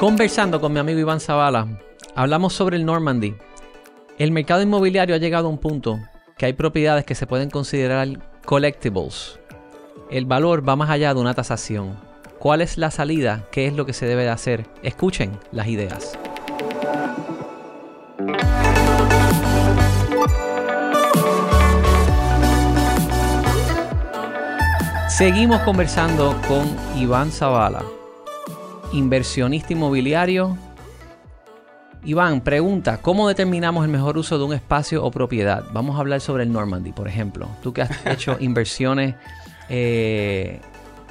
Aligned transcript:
Conversando 0.00 0.62
con 0.62 0.72
mi 0.72 0.78
amigo 0.78 0.98
Iván 0.98 1.20
Zavala, 1.20 1.68
hablamos 2.14 2.54
sobre 2.54 2.78
el 2.78 2.86
Normandy. 2.86 3.36
El 4.16 4.32
mercado 4.32 4.62
inmobiliario 4.62 5.14
ha 5.14 5.18
llegado 5.18 5.46
a 5.46 5.50
un 5.50 5.58
punto 5.58 6.00
que 6.38 6.46
hay 6.46 6.54
propiedades 6.54 7.04
que 7.04 7.14
se 7.14 7.26
pueden 7.26 7.50
considerar 7.50 8.08
collectibles. 8.46 9.38
El 10.10 10.24
valor 10.24 10.66
va 10.66 10.74
más 10.74 10.88
allá 10.88 11.12
de 11.12 11.20
una 11.20 11.34
tasación. 11.34 11.98
¿Cuál 12.38 12.62
es 12.62 12.78
la 12.78 12.90
salida? 12.90 13.44
¿Qué 13.52 13.66
es 13.66 13.74
lo 13.74 13.84
que 13.84 13.92
se 13.92 14.06
debe 14.06 14.22
de 14.22 14.30
hacer? 14.30 14.66
Escuchen 14.82 15.38
las 15.52 15.68
ideas. 15.68 16.18
Seguimos 25.10 25.60
conversando 25.60 26.34
con 26.48 26.74
Iván 26.98 27.30
Zavala, 27.30 27.84
inversionista 28.92 29.72
inmobiliario. 29.72 30.56
Iván, 32.04 32.40
pregunta, 32.40 32.98
¿cómo 33.02 33.28
determinamos 33.28 33.84
el 33.84 33.90
mejor 33.90 34.16
uso 34.16 34.38
de 34.38 34.44
un 34.44 34.54
espacio 34.54 35.04
o 35.04 35.10
propiedad? 35.10 35.64
Vamos 35.72 35.96
a 35.96 36.00
hablar 36.00 36.20
sobre 36.20 36.44
el 36.44 36.52
Normandy, 36.52 36.92
por 36.92 37.06
ejemplo. 37.06 37.48
Tú 37.62 37.72
que 37.72 37.82
has 37.82 37.90
hecho 38.06 38.36
inversiones 38.40 39.14
eh, 39.68 40.60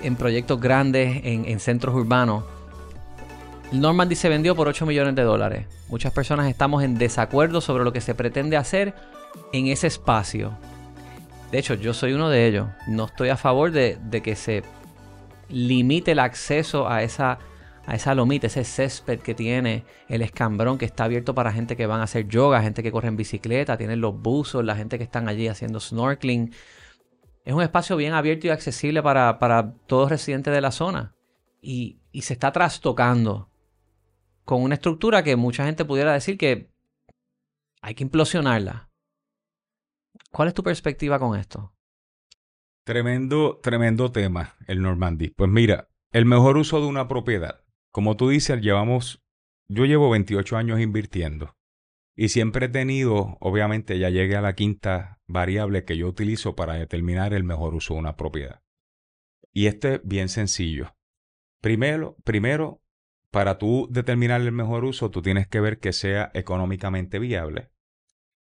en 0.01 0.15
proyectos 0.15 0.59
grandes, 0.59 1.21
en, 1.23 1.59
centros 1.59 1.93
urbanos. 1.95 2.43
El 3.71 3.81
Normandy 3.81 4.15
se 4.15 4.29
vendió 4.29 4.55
por 4.55 4.67
8 4.67 4.85
millones 4.85 5.15
de 5.15 5.21
dólares. 5.21 5.67
Muchas 5.89 6.11
personas 6.11 6.47
estamos 6.47 6.83
en 6.83 6.97
desacuerdo 6.97 7.61
sobre 7.61 7.83
lo 7.83 7.93
que 7.93 8.01
se 8.01 8.15
pretende 8.15 8.57
hacer 8.57 8.95
en 9.53 9.67
ese 9.67 9.87
espacio. 9.87 10.57
De 11.51 11.59
hecho, 11.59 11.75
yo 11.75 11.93
soy 11.93 12.13
uno 12.13 12.29
de 12.29 12.47
ellos. 12.47 12.67
No 12.87 13.05
estoy 13.05 13.29
a 13.29 13.37
favor 13.37 13.71
de, 13.71 13.97
de 14.01 14.21
que 14.21 14.35
se 14.35 14.63
limite 15.49 16.11
el 16.11 16.19
acceso 16.19 16.89
a 16.89 17.03
esa, 17.03 17.39
a 17.89 17.95
esa 17.95 18.13
lomita, 18.13 18.45
ese 18.45 18.63
césped 18.63 19.19
que 19.19 19.33
tiene 19.33 19.83
el 20.09 20.21
escambrón 20.21 20.77
que 20.77 20.85
está 20.85 21.05
abierto 21.05 21.33
para 21.33 21.51
gente 21.51 21.75
que 21.75 21.87
van 21.87 22.01
a 22.01 22.03
hacer 22.03 22.27
yoga, 22.27 22.61
gente 22.61 22.83
que 22.83 22.91
corre 22.91 23.07
en 23.07 23.17
bicicleta, 23.17 23.77
tienen 23.77 23.99
los 23.99 24.15
buzos, 24.15 24.63
la 24.63 24.75
gente 24.75 24.99
que 24.99 25.03
están 25.03 25.27
allí 25.27 25.47
haciendo 25.47 25.79
snorkeling. 25.79 26.53
Es 27.45 27.53
un 27.55 27.63
espacio 27.63 27.97
bien 27.97 28.13
abierto 28.13 28.45
y 28.45 28.51
accesible 28.51 29.01
para, 29.01 29.39
para 29.39 29.73
todos 29.87 30.11
residentes 30.11 30.53
de 30.53 30.61
la 30.61 30.69
zona. 30.69 31.15
Y, 31.63 31.97
y 32.11 32.21
se 32.21 32.33
está 32.33 32.51
trastocando 32.51 33.49
con 34.45 34.61
una 34.61 34.75
estructura 34.75 35.23
que 35.23 35.35
mucha 35.35 35.65
gente 35.65 35.83
pudiera 35.83 36.13
decir 36.13 36.37
que 36.37 36.69
hay 37.81 37.95
que 37.95 38.03
implosionarla. 38.03 38.91
¿Cuál 40.31 40.49
es 40.49 40.53
tu 40.53 40.61
perspectiva 40.61 41.17
con 41.17 41.39
esto? 41.39 41.73
Tremendo, 42.83 43.59
tremendo 43.63 44.11
tema, 44.11 44.57
el 44.67 44.79
Normandy. 44.79 45.29
Pues 45.31 45.49
mira, 45.49 45.87
el 46.11 46.25
mejor 46.25 46.57
uso 46.57 46.79
de 46.81 46.85
una 46.85 47.07
propiedad. 47.07 47.61
Como 47.99 48.15
tú 48.15 48.29
dices, 48.29 48.61
llevamos, 48.61 49.21
yo 49.67 49.83
llevo 49.83 50.09
28 50.09 50.55
años 50.55 50.79
invirtiendo 50.79 51.57
y 52.15 52.29
siempre 52.29 52.67
he 52.67 52.69
tenido, 52.69 53.35
obviamente 53.41 53.99
ya 53.99 54.09
llegué 54.09 54.37
a 54.37 54.41
la 54.41 54.55
quinta 54.55 55.19
variable 55.27 55.83
que 55.83 55.97
yo 55.97 56.07
utilizo 56.07 56.55
para 56.55 56.75
determinar 56.75 57.33
el 57.33 57.43
mejor 57.43 57.75
uso 57.75 57.95
de 57.95 57.99
una 57.99 58.15
propiedad. 58.15 58.61
Y 59.51 59.65
este 59.65 59.95
es 59.95 60.01
bien 60.05 60.29
sencillo. 60.29 60.95
Primero, 61.59 62.15
primero, 62.23 62.81
para 63.31 63.57
tú 63.57 63.89
determinar 63.91 64.39
el 64.39 64.53
mejor 64.53 64.85
uso, 64.85 65.11
tú 65.11 65.21
tienes 65.21 65.49
que 65.49 65.59
ver 65.59 65.79
que 65.79 65.91
sea 65.91 66.31
económicamente 66.33 67.19
viable 67.19 67.69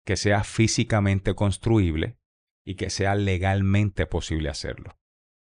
que 0.07 0.17
sea 0.17 0.45
físicamente 0.45 1.35
construible 1.35 2.21
y 2.65 2.77
que 2.77 2.89
sea 2.89 3.17
legalmente 3.17 4.07
posible 4.07 4.49
hacerlo. 4.49 5.00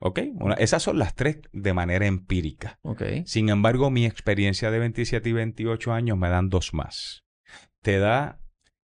¿Ok? 0.01 0.19
esas 0.57 0.81
son 0.81 0.97
las 0.97 1.13
tres 1.15 1.39
de 1.51 1.73
manera 1.73 2.05
empírica. 2.05 2.79
Okay. 2.83 3.23
Sin 3.25 3.49
embargo, 3.49 3.91
mi 3.91 4.05
experiencia 4.05 4.71
de 4.71 4.79
27 4.79 5.29
y 5.29 5.33
28 5.33 5.91
años 5.91 6.17
me 6.17 6.29
dan 6.29 6.49
dos 6.49 6.73
más. 6.73 7.25
Te 7.81 7.99
da 7.99 8.41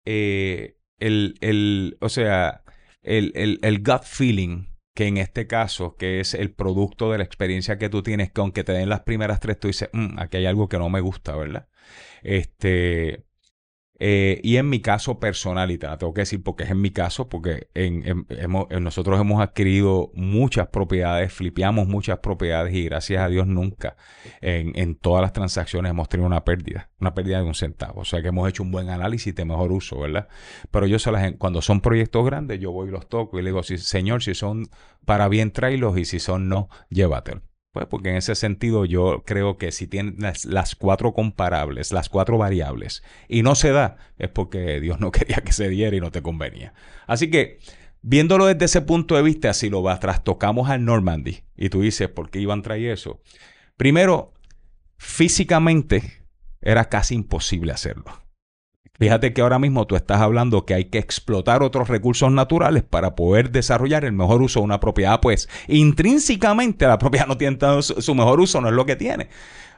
eh, 0.06 0.78
el, 1.00 1.36
el, 1.42 1.98
o 2.00 2.10
sea, 2.10 2.64
el, 3.02 3.34
el, 3.36 3.60
el 3.64 3.84
gut 3.84 4.04
feeling 4.04 4.74
que 4.94 5.08
en 5.08 5.18
este 5.18 5.48
caso, 5.48 5.96
que 5.96 6.20
es 6.20 6.34
el 6.34 6.54
producto 6.54 7.12
de 7.12 7.18
la 7.18 7.24
experiencia 7.24 7.78
que 7.78 7.90
tú 7.90 8.04
tienes, 8.04 8.32
que 8.32 8.42
aunque 8.42 8.64
te 8.64 8.74
den 8.74 8.90
las 8.90 9.02
primeras 9.02 9.40
tres, 9.40 9.60
tú 9.60 9.68
dices, 9.68 9.90
mm, 9.92 10.20
aquí 10.20 10.38
hay 10.38 10.46
algo 10.46 10.70
que 10.70 10.78
no 10.78 10.90
me 10.90 11.02
gusta, 11.02 11.36
¿verdad? 11.36 11.68
Este, 12.22 13.26
eh, 14.00 14.42
y 14.44 14.58
en 14.58 14.70
mi 14.70 14.80
caso 14.82 15.20
personal, 15.20 15.70
y 15.72 15.78
te 15.78 15.88
tengo 15.98 16.14
que 16.14 16.22
decir 16.22 16.44
porque 16.44 16.64
es 16.64 16.72
en 16.72 16.82
mi 16.82 16.92
caso, 16.92 17.30
porque 17.30 17.68
en, 17.76 18.26
nosotros 18.82 19.22
hemos 19.22 19.42
adquirido 19.42 20.12
muchas 20.16 20.68
propiedades, 20.68 21.32
flipeamos 21.32 21.88
muchas 21.88 22.20
propiedades 22.20 22.74
y 22.74 22.86
gracias 22.86 23.22
a 23.22 23.30
Dios 23.30 23.48
nunca 23.48 23.96
en, 24.42 24.96
todas 24.96 25.22
las 25.22 25.34
transacciones 25.34 25.92
hemos 25.92 26.10
tenido 26.10 26.28
una 26.28 26.44
pérdida, 26.44 26.90
una 27.00 27.14
pérdida 27.14 27.38
de 27.38 27.44
un 27.44 27.56
centavo. 27.56 28.02
O 28.02 28.06
sea 28.06 28.22
que 28.22 28.30
hemos 28.30 28.50
hecho 28.50 28.64
un 28.64 28.72
buen 28.72 28.90
análisis 28.90 29.34
de 29.36 29.46
mejor 29.46 29.72
uso, 29.72 30.00
¿verdad? 30.00 30.28
Pero 30.72 30.88
yo 30.88 30.98
las, 31.12 31.34
cuando 31.38 31.62
son 31.62 31.82
proyectos 31.82 32.26
grandes, 32.26 32.60
yo 32.60 32.72
voy 32.72 32.90
y 32.90 32.92
los 32.92 33.08
toco 33.08 33.40
y 33.40 33.44
le 33.44 33.50
digo, 33.50 33.64
si, 33.64 33.78
señor, 33.78 34.24
si 34.24 34.34
son 34.34 34.70
para 35.06 35.28
bien, 35.28 35.52
tráelos 35.52 35.98
y 35.98 36.06
si 36.06 36.20
son 36.20 36.50
no, 36.50 36.70
llévatelos. 36.90 37.53
Pues 37.74 37.88
porque 37.88 38.12
en 38.12 38.18
ese 38.18 38.36
sentido 38.36 38.86
yo 38.86 39.24
creo 39.26 39.58
que 39.58 39.72
si 39.72 39.88
tienes 39.88 40.46
las, 40.46 40.76
cuatro 40.76 41.14
comparables, 41.14 41.92
las 41.92 42.08
cuatro 42.08 42.38
variables, 42.38 43.04
y 43.28 43.42
no 43.42 43.56
se 43.56 43.72
da, 43.72 43.98
es 44.20 44.30
porque 44.30 44.80
Dios 44.80 45.00
no 45.00 45.12
quería 45.12 45.38
que 45.38 45.54
se 45.54 45.70
diera 45.70 45.98
y 45.98 46.00
no 46.00 46.12
te 46.12 46.22
convenía. 46.22 46.76
Así 47.08 47.32
que, 47.32 47.58
viéndolo 48.04 48.46
desde 48.46 48.66
ese 48.66 48.82
punto 48.82 49.16
de 49.16 49.24
vista, 49.24 49.54
si 49.56 49.72
lo 49.72 49.84
trastocamos 49.98 50.70
al 50.70 50.86
Normandy, 50.86 51.46
y 51.58 51.70
tú 51.70 51.82
dices, 51.82 52.10
¿por 52.10 52.30
qué 52.30 52.40
iban 52.40 52.60
a 52.60 52.62
traer 52.62 52.92
eso? 52.92 53.22
Primero, 53.76 54.34
físicamente 54.98 56.24
era 56.62 56.86
casi 56.86 57.16
imposible 57.16 57.72
hacerlo. 57.72 58.23
Fíjate 59.00 59.34
que 59.34 59.42
ahora 59.42 59.58
mismo 59.58 59.88
tú 59.88 59.96
estás 59.96 60.22
hablando 60.22 60.66
que 60.66 60.76
hay 60.76 60.86
que 60.86 61.00
explotar 61.00 61.64
otros 61.64 61.88
recursos 61.88 62.32
naturales 62.32 62.84
para 62.84 63.16
poder 63.16 63.50
desarrollar 63.50 64.06
el 64.06 64.14
mejor 64.14 64.44
uso 64.44 64.60
de 64.60 64.66
una 64.66 64.80
propiedad. 64.80 65.20
Pues 65.20 65.50
intrínsecamente 65.68 66.86
la 66.86 67.00
propiedad 67.00 67.26
no 67.28 67.38
tiene 67.38 67.58
su 67.82 68.16
mejor 68.16 68.40
uso, 68.40 68.62
no 68.62 68.68
es 68.70 68.76
lo 68.76 68.86
que 68.86 68.96
tiene. 68.96 69.30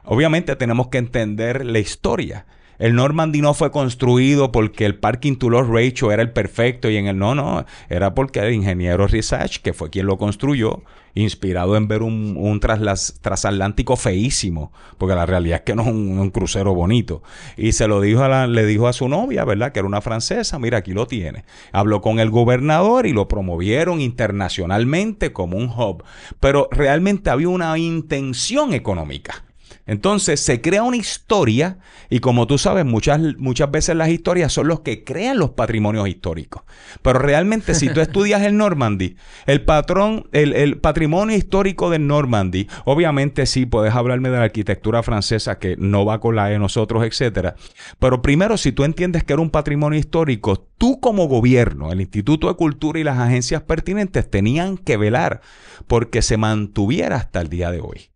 Obviamente 0.04 0.58
tenemos 0.58 0.90
que 0.90 0.98
entender 0.98 1.66
la 1.66 1.80
historia. 1.80 2.46
El 2.78 2.96
Normandy 2.96 3.42
no 3.42 3.54
fue 3.54 3.72
construido 3.72 4.52
porque 4.52 4.86
el 4.86 4.96
parking 4.96 5.38
to 5.38 5.50
los 5.50 5.66
era 5.70 6.22
el 6.22 6.32
perfecto 6.32 6.90
y 6.90 6.98
en 6.98 7.08
el 7.08 7.18
no, 7.18 7.34
no, 7.34 7.66
era 7.88 8.14
porque 8.14 8.40
el 8.40 8.54
ingeniero 8.54 9.08
Research, 9.08 9.62
que 9.62 9.72
fue 9.72 9.90
quien 9.90 10.08
lo 10.08 10.18
construyó, 10.18 10.84
inspirado 11.16 11.78
en 11.78 11.88
ver 11.88 12.04
un, 12.04 12.36
un 12.38 12.60
transatlántico 12.60 13.96
feísimo, 13.96 14.72
porque 14.98 15.16
la 15.16 15.26
realidad 15.26 15.60
es 15.60 15.64
que 15.64 15.76
no 15.76 15.84
es 15.84 15.88
un, 15.88 16.30
crucero 16.30 16.74
bonito. 16.74 17.24
Y 17.58 17.72
se 17.72 17.88
lo 17.88 18.02
dijo 18.02 18.24
a 18.24 18.28
la, 18.28 18.48
le 18.48 18.66
dijo 18.66 18.88
a 18.88 18.94
su 18.94 19.08
novia, 19.08 19.46
¿verdad? 19.46 19.72
Que 19.72 19.80
era 19.80 19.88
una 19.88 20.02
francesa, 20.02 20.60
mira, 20.60 20.80
aquí 20.80 20.92
lo 20.92 21.08
tiene. 21.08 21.46
Habló 21.72 22.02
con 22.02 22.20
el 22.20 22.30
gobernador 22.30 23.06
y 23.06 23.14
lo 23.14 23.28
promovieron 23.28 24.02
internacionalmente 24.02 25.32
como 25.32 25.58
un 25.58 25.70
hub. 25.70 26.04
Pero 26.40 26.68
realmente 26.72 27.30
había 27.30 27.50
una 27.50 27.78
intención 27.78 28.74
económica. 28.74 29.46
Entonces 29.88 30.40
se 30.40 30.62
crea 30.62 30.84
una 30.84 30.98
historia 30.98 31.78
y 32.10 32.20
como 32.20 32.48
tú 32.48 32.58
sabes, 32.58 32.86
muchas, 32.86 33.20
muchas 33.38 33.70
veces 33.70 33.96
las 33.96 34.10
historias 34.10 34.52
son 34.52 34.68
los 34.68 34.80
que 34.80 35.04
crean 35.04 35.38
los 35.38 35.52
patrimonios 35.52 36.08
históricos. 36.08 36.64
Pero 37.02 37.20
realmente 37.20 37.76
si 37.76 37.90
tú 37.90 38.02
estudias 38.02 38.42
el 38.42 38.58
Normandy, 38.58 39.16
el 39.46 39.64
patrón, 39.64 40.28
el, 40.32 40.78
patrimonio 40.80 41.38
histórico 41.38 41.90
del 41.90 42.08
Normandy, 42.08 42.68
obviamente 42.86 43.46
sí 43.46 43.66
puedes 43.66 43.94
hablarme 43.94 44.30
de 44.30 44.38
la 44.38 44.46
arquitectura 44.46 45.04
francesa 45.04 45.60
que 45.60 45.76
no 45.78 46.04
va 46.06 46.20
con 46.20 46.36
la 46.36 46.48
de 46.48 46.58
nosotros, 46.58 47.04
etcétera. 47.04 47.56
Pero 48.00 48.22
primero, 48.22 48.58
si 48.58 48.72
tú 48.72 48.84
entiendes 48.84 49.24
que 49.24 49.34
era 49.34 49.42
un 49.42 49.52
patrimonio 49.52 50.00
histórico, 50.00 50.68
tú 50.78 51.00
como 51.00 51.28
gobierno, 51.28 51.92
el 51.92 52.02
Instituto 52.02 52.48
de 52.48 52.56
Cultura 52.56 53.00
y 53.00 53.04
las 53.04 53.20
agencias 53.20 53.62
pertinentes 53.62 54.30
tenían 54.30 54.78
que 54.78 54.98
velar 54.98 55.42
porque 55.88 56.22
se 56.22 56.38
mantuviera 56.38 57.18
hasta 57.18 57.42
el 57.42 57.50
día 57.50 57.72
de 57.72 57.82
hoy. 57.82 58.15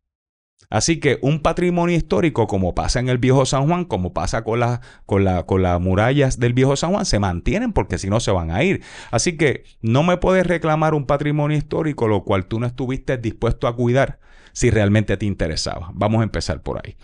Así 0.69 0.99
que 0.99 1.17
un 1.21 1.39
patrimonio 1.39 1.95
histórico, 1.95 2.45
como 2.45 2.75
pasa 2.75 2.99
en 2.99 3.09
el 3.09 3.17
viejo 3.17 3.45
San 3.45 3.67
Juan, 3.67 3.85
como 3.85 4.13
pasa 4.13 4.43
con, 4.43 4.59
con, 5.07 5.23
la, 5.23 5.43
con 5.47 5.63
las 5.63 5.81
murallas 5.81 6.39
del 6.39 6.53
viejo 6.53 6.75
San 6.75 6.91
Juan, 6.91 7.05
se 7.05 7.17
mantienen 7.17 7.73
porque 7.73 7.97
si 7.97 8.07
no 8.07 8.19
se 8.19 8.29
van 8.31 8.51
a 8.51 8.63
ir. 8.63 8.83
Así 9.09 9.35
que 9.35 9.63
no 9.81 10.03
me 10.03 10.17
puedes 10.17 10.45
reclamar 10.45 10.93
un 10.93 11.07
patrimonio 11.07 11.57
histórico 11.57 12.07
lo 12.07 12.23
cual 12.23 12.45
tú 12.45 12.59
no 12.59 12.67
estuviste 12.67 13.17
dispuesto 13.17 13.67
a 13.67 13.75
cuidar 13.75 14.19
si 14.53 14.69
realmente 14.69 15.17
te 15.17 15.25
interesaba. 15.25 15.89
Vamos 15.93 16.21
a 16.21 16.23
empezar 16.23 16.61
por 16.61 16.77
ahí. 16.77 16.95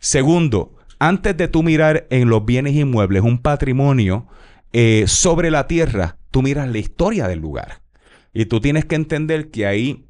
Segundo, 0.00 0.76
antes 0.98 1.34
de 1.34 1.48
tú 1.48 1.62
mirar 1.62 2.06
en 2.10 2.28
los 2.28 2.44
bienes 2.44 2.74
inmuebles 2.74 3.22
un 3.22 3.38
patrimonio 3.38 4.26
eh, 4.74 5.04
sobre 5.06 5.50
la 5.50 5.66
tierra, 5.66 6.18
tú 6.30 6.42
miras 6.42 6.68
la 6.68 6.78
historia 6.78 7.26
del 7.26 7.38
lugar. 7.38 7.80
Y 8.34 8.46
tú 8.46 8.60
tienes 8.60 8.84
que 8.84 8.96
entender 8.96 9.50
que 9.50 9.66
ahí 9.66 10.06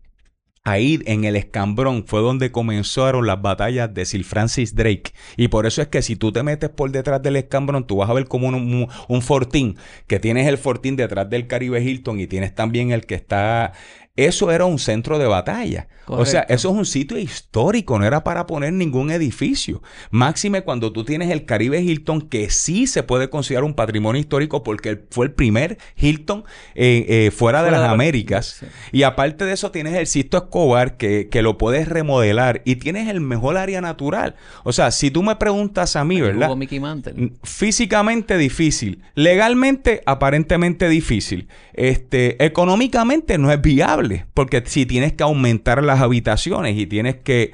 Ahí 0.67 0.99
en 1.05 1.25
el 1.25 1.37
escambrón 1.37 2.07
fue 2.07 2.23
donde 2.23 2.51
comenzaron 2.51 3.27
las 3.27 3.43
batallas 3.43 3.93
de 3.93 4.07
Sir 4.07 4.25
Francis 4.25 4.75
Drake. 4.75 5.13
Y 5.37 5.49
por 5.49 5.67
eso 5.67 5.83
es 5.83 5.89
que 5.89 6.01
si 6.01 6.17
tú 6.17 6.33
te 6.33 6.43
metes 6.43 6.71
por 6.71 6.91
detrás 6.91 7.23
del 7.23 7.37
escambrón, 7.37 7.87
tú 7.87 7.97
vas 7.97 8.09
a 8.09 8.15
ver 8.15 8.27
como 8.27 8.49
un, 8.49 8.89
un, 9.09 9.23
fortín, 9.23 9.77
que 10.07 10.19
tienes 10.21 10.49
el 10.49 10.57
fortín 10.57 10.97
detrás 10.97 11.29
del 11.29 11.49
Caribe 11.49 11.83
Hilton 11.83 12.19
y 12.19 12.27
tienes 12.27 12.55
también 12.55 12.93
el 12.93 13.05
que 13.05 13.15
está 13.15 13.75
eso 14.17 14.51
era 14.53 14.65
un 14.65 14.79
centro 14.79 15.19
de 15.19 15.27
batalla. 15.27 15.89
O 16.07 16.27
sea, 16.27 16.43
eso 16.43 16.69
es 16.71 16.75
un 16.77 16.85
sitio 16.85 17.17
histórico, 17.19 17.99
no 17.99 18.05
era 18.05 18.23
para 18.25 18.47
poner 18.47 18.75
ningún 18.75 19.11
edificio. 19.11 19.83
Máxime 20.11 20.61
cuando 20.61 20.93
tú 20.93 21.03
tienes 21.03 21.31
el 21.31 21.47
Caribe 21.47 21.81
Hilton, 21.81 22.21
que 22.29 22.51
sí 22.51 22.87
se 22.87 23.03
puede 23.03 23.31
considerar 23.31 23.65
un 23.65 23.73
patrimonio 23.73 24.21
histórico 24.21 24.63
porque 24.63 25.03
fue 25.11 25.25
el 25.25 25.33
primer 25.33 25.79
Hilton 25.97 26.45
eh, 26.75 27.07
eh, 27.09 27.31
fuera, 27.31 27.63
de 27.63 27.71
las 27.71 27.81
de- 27.81 27.87
Américas. 27.89 28.59
sí. 28.61 28.67
Y 28.93 29.03
aparte 29.05 29.47
de 29.47 29.53
eso, 29.55 29.71
tienes 29.71 29.95
el 29.95 30.07
Sisto 30.07 30.37
Escobar, 30.37 30.99
que, 30.99 31.29
que 31.31 31.41
lo 31.41 31.57
puedes 31.57 31.89
remodelar 31.89 32.61
y 32.67 32.77
tienes 32.77 33.09
el 33.09 33.23
mejor 33.23 33.57
área 33.57 33.81
natural. 33.81 34.37
O 34.63 34.73
sea, 34.75 34.91
si 34.91 35.11
tú 35.11 35.23
me 35.23 35.37
preguntas 35.37 35.97
a 35.97 36.05
mí, 36.05 36.21
¿verdad? 36.21 36.49
Hubo 36.49 36.57
Mickey 36.57 36.81
Mantle. 36.81 37.33
Físicamente 37.45 38.37
difícil, 38.37 39.03
legalmente 39.15 40.03
aparentemente 40.05 40.87
difícil, 40.91 41.49
este, 41.73 42.45
económicamente 42.45 43.39
no 43.39 43.51
es 43.51 43.61
viable, 43.63 44.04
porque 44.35 44.63
si 44.67 44.87
tienes 44.87 45.13
que 45.13 45.23
aumentar 45.23 45.83
las 45.83 46.01
habitaciones 46.01 46.77
y 46.77 46.87
tienes 46.87 47.17
que, 47.17 47.53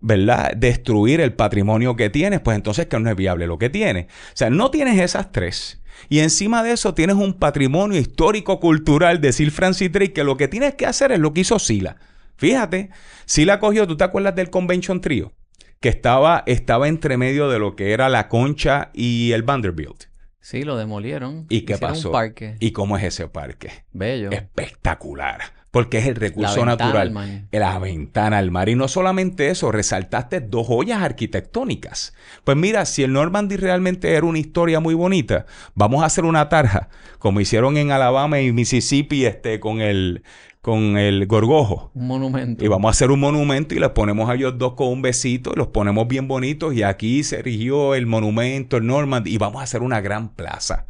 ¿verdad? 0.00 0.52
Destruir 0.56 1.20
el 1.20 1.32
patrimonio 1.32 1.96
que 1.96 2.10
tienes, 2.10 2.40
pues 2.40 2.56
entonces 2.56 2.86
que 2.86 2.98
no 2.98 3.10
es 3.10 3.16
viable 3.16 3.46
lo 3.46 3.58
que 3.58 3.70
tienes. 3.70 4.06
O 4.06 4.34
sea, 4.34 4.50
no 4.50 4.70
tienes 4.70 4.98
esas 4.98 5.32
tres. 5.32 5.80
Y 6.08 6.20
encima 6.20 6.62
de 6.62 6.72
eso 6.72 6.94
tienes 6.94 7.16
un 7.16 7.34
patrimonio 7.34 7.98
histórico-cultural 7.98 9.20
de 9.20 9.32
Sir 9.32 9.50
Francis 9.50 9.92
Drake 9.92 10.12
que 10.12 10.24
lo 10.24 10.36
que 10.36 10.48
tienes 10.48 10.74
que 10.74 10.86
hacer 10.86 11.12
es 11.12 11.18
lo 11.18 11.32
que 11.32 11.42
hizo 11.42 11.58
Sila. 11.58 11.96
Fíjate, 12.36 12.90
Sila 13.26 13.60
cogió, 13.60 13.86
¿tú 13.86 13.96
te 13.96 14.04
acuerdas 14.04 14.34
del 14.34 14.50
Convention 14.50 15.00
Trio? 15.00 15.34
Que 15.78 15.90
estaba, 15.90 16.42
estaba 16.46 16.88
entre 16.88 17.16
medio 17.16 17.48
de 17.48 17.58
lo 17.58 17.76
que 17.76 17.92
era 17.92 18.08
la 18.08 18.28
Concha 18.28 18.90
y 18.94 19.32
el 19.32 19.42
Vanderbilt. 19.42 20.04
Sí, 20.40 20.62
lo 20.62 20.76
demolieron. 20.76 21.46
¿Y 21.50 21.62
qué 21.62 21.74
Hicieron 21.74 21.94
pasó? 21.94 22.08
Un 22.08 22.12
parque. 22.12 22.56
¿Y 22.60 22.72
cómo 22.72 22.96
es 22.96 23.04
ese 23.04 23.28
parque? 23.28 23.84
Bello. 23.92 24.30
Espectacular. 24.30 25.59
Porque 25.70 25.98
es 25.98 26.06
el 26.06 26.16
recurso 26.16 26.64
natural. 26.64 27.46
La 27.52 27.78
ventana 27.78 28.38
al 28.38 28.50
mar. 28.50 28.68
Y 28.68 28.74
no 28.74 28.88
solamente 28.88 29.50
eso, 29.50 29.70
resaltaste 29.70 30.40
dos 30.40 30.66
joyas 30.66 31.02
arquitectónicas. 31.02 32.12
Pues 32.44 32.56
mira, 32.56 32.84
si 32.86 33.04
el 33.04 33.12
Normandy 33.12 33.56
realmente 33.56 34.14
era 34.14 34.26
una 34.26 34.38
historia 34.38 34.80
muy 34.80 34.94
bonita, 34.94 35.46
vamos 35.74 36.02
a 36.02 36.06
hacer 36.06 36.24
una 36.24 36.48
tarja, 36.48 36.88
como 37.18 37.40
hicieron 37.40 37.76
en 37.76 37.92
Alabama 37.92 38.40
y 38.40 38.52
Mississippi 38.52 39.26
este, 39.26 39.60
con, 39.60 39.80
el, 39.80 40.24
con 40.60 40.98
el 40.98 41.26
gorgojo. 41.28 41.92
Un 41.94 42.08
monumento. 42.08 42.64
Y 42.64 42.68
vamos 42.68 42.88
a 42.88 42.90
hacer 42.90 43.12
un 43.12 43.20
monumento 43.20 43.74
y 43.74 43.78
les 43.78 43.90
ponemos 43.90 44.28
a 44.28 44.34
ellos 44.34 44.58
dos 44.58 44.74
con 44.74 44.88
un 44.88 45.02
besito 45.02 45.52
y 45.54 45.58
los 45.58 45.68
ponemos 45.68 46.08
bien 46.08 46.26
bonitos. 46.26 46.74
Y 46.74 46.82
aquí 46.82 47.22
se 47.22 47.38
erigió 47.38 47.94
el 47.94 48.06
monumento, 48.06 48.76
el 48.76 48.86
Normandy, 48.86 49.32
y 49.32 49.38
vamos 49.38 49.60
a 49.60 49.64
hacer 49.64 49.82
una 49.82 50.00
gran 50.00 50.30
plaza 50.34 50.86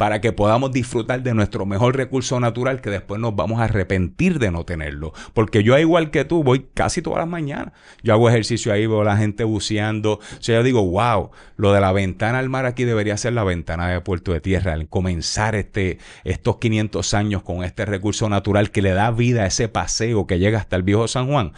para 0.00 0.22
que 0.22 0.32
podamos 0.32 0.72
disfrutar 0.72 1.22
de 1.22 1.34
nuestro 1.34 1.66
mejor 1.66 1.94
recurso 1.94 2.40
natural 2.40 2.80
que 2.80 2.88
después 2.88 3.20
nos 3.20 3.36
vamos 3.36 3.60
a 3.60 3.64
arrepentir 3.64 4.38
de 4.38 4.50
no 4.50 4.64
tenerlo. 4.64 5.12
Porque 5.34 5.62
yo, 5.62 5.76
igual 5.76 6.10
que 6.10 6.24
tú, 6.24 6.42
voy 6.42 6.68
casi 6.72 7.02
todas 7.02 7.18
las 7.18 7.28
mañanas. 7.28 7.74
Yo 8.02 8.14
hago 8.14 8.30
ejercicio 8.30 8.72
ahí, 8.72 8.86
veo 8.86 9.02
a 9.02 9.04
la 9.04 9.18
gente 9.18 9.44
buceando. 9.44 10.14
O 10.14 10.20
sea, 10.38 10.56
yo 10.56 10.62
digo, 10.62 10.90
wow, 10.90 11.32
lo 11.56 11.74
de 11.74 11.82
la 11.82 11.92
ventana 11.92 12.38
al 12.38 12.48
mar 12.48 12.64
aquí 12.64 12.84
debería 12.84 13.18
ser 13.18 13.34
la 13.34 13.44
ventana 13.44 13.88
de 13.88 14.00
Puerto 14.00 14.32
de 14.32 14.40
Tierra. 14.40 14.72
El 14.72 14.88
comenzar 14.88 15.54
este, 15.54 15.98
estos 16.24 16.56
500 16.56 17.12
años 17.12 17.42
con 17.42 17.62
este 17.62 17.84
recurso 17.84 18.30
natural 18.30 18.70
que 18.70 18.80
le 18.80 18.94
da 18.94 19.10
vida 19.10 19.42
a 19.42 19.48
ese 19.48 19.68
paseo 19.68 20.26
que 20.26 20.38
llega 20.38 20.60
hasta 20.60 20.76
el 20.76 20.82
viejo 20.82 21.08
San 21.08 21.26
Juan. 21.26 21.52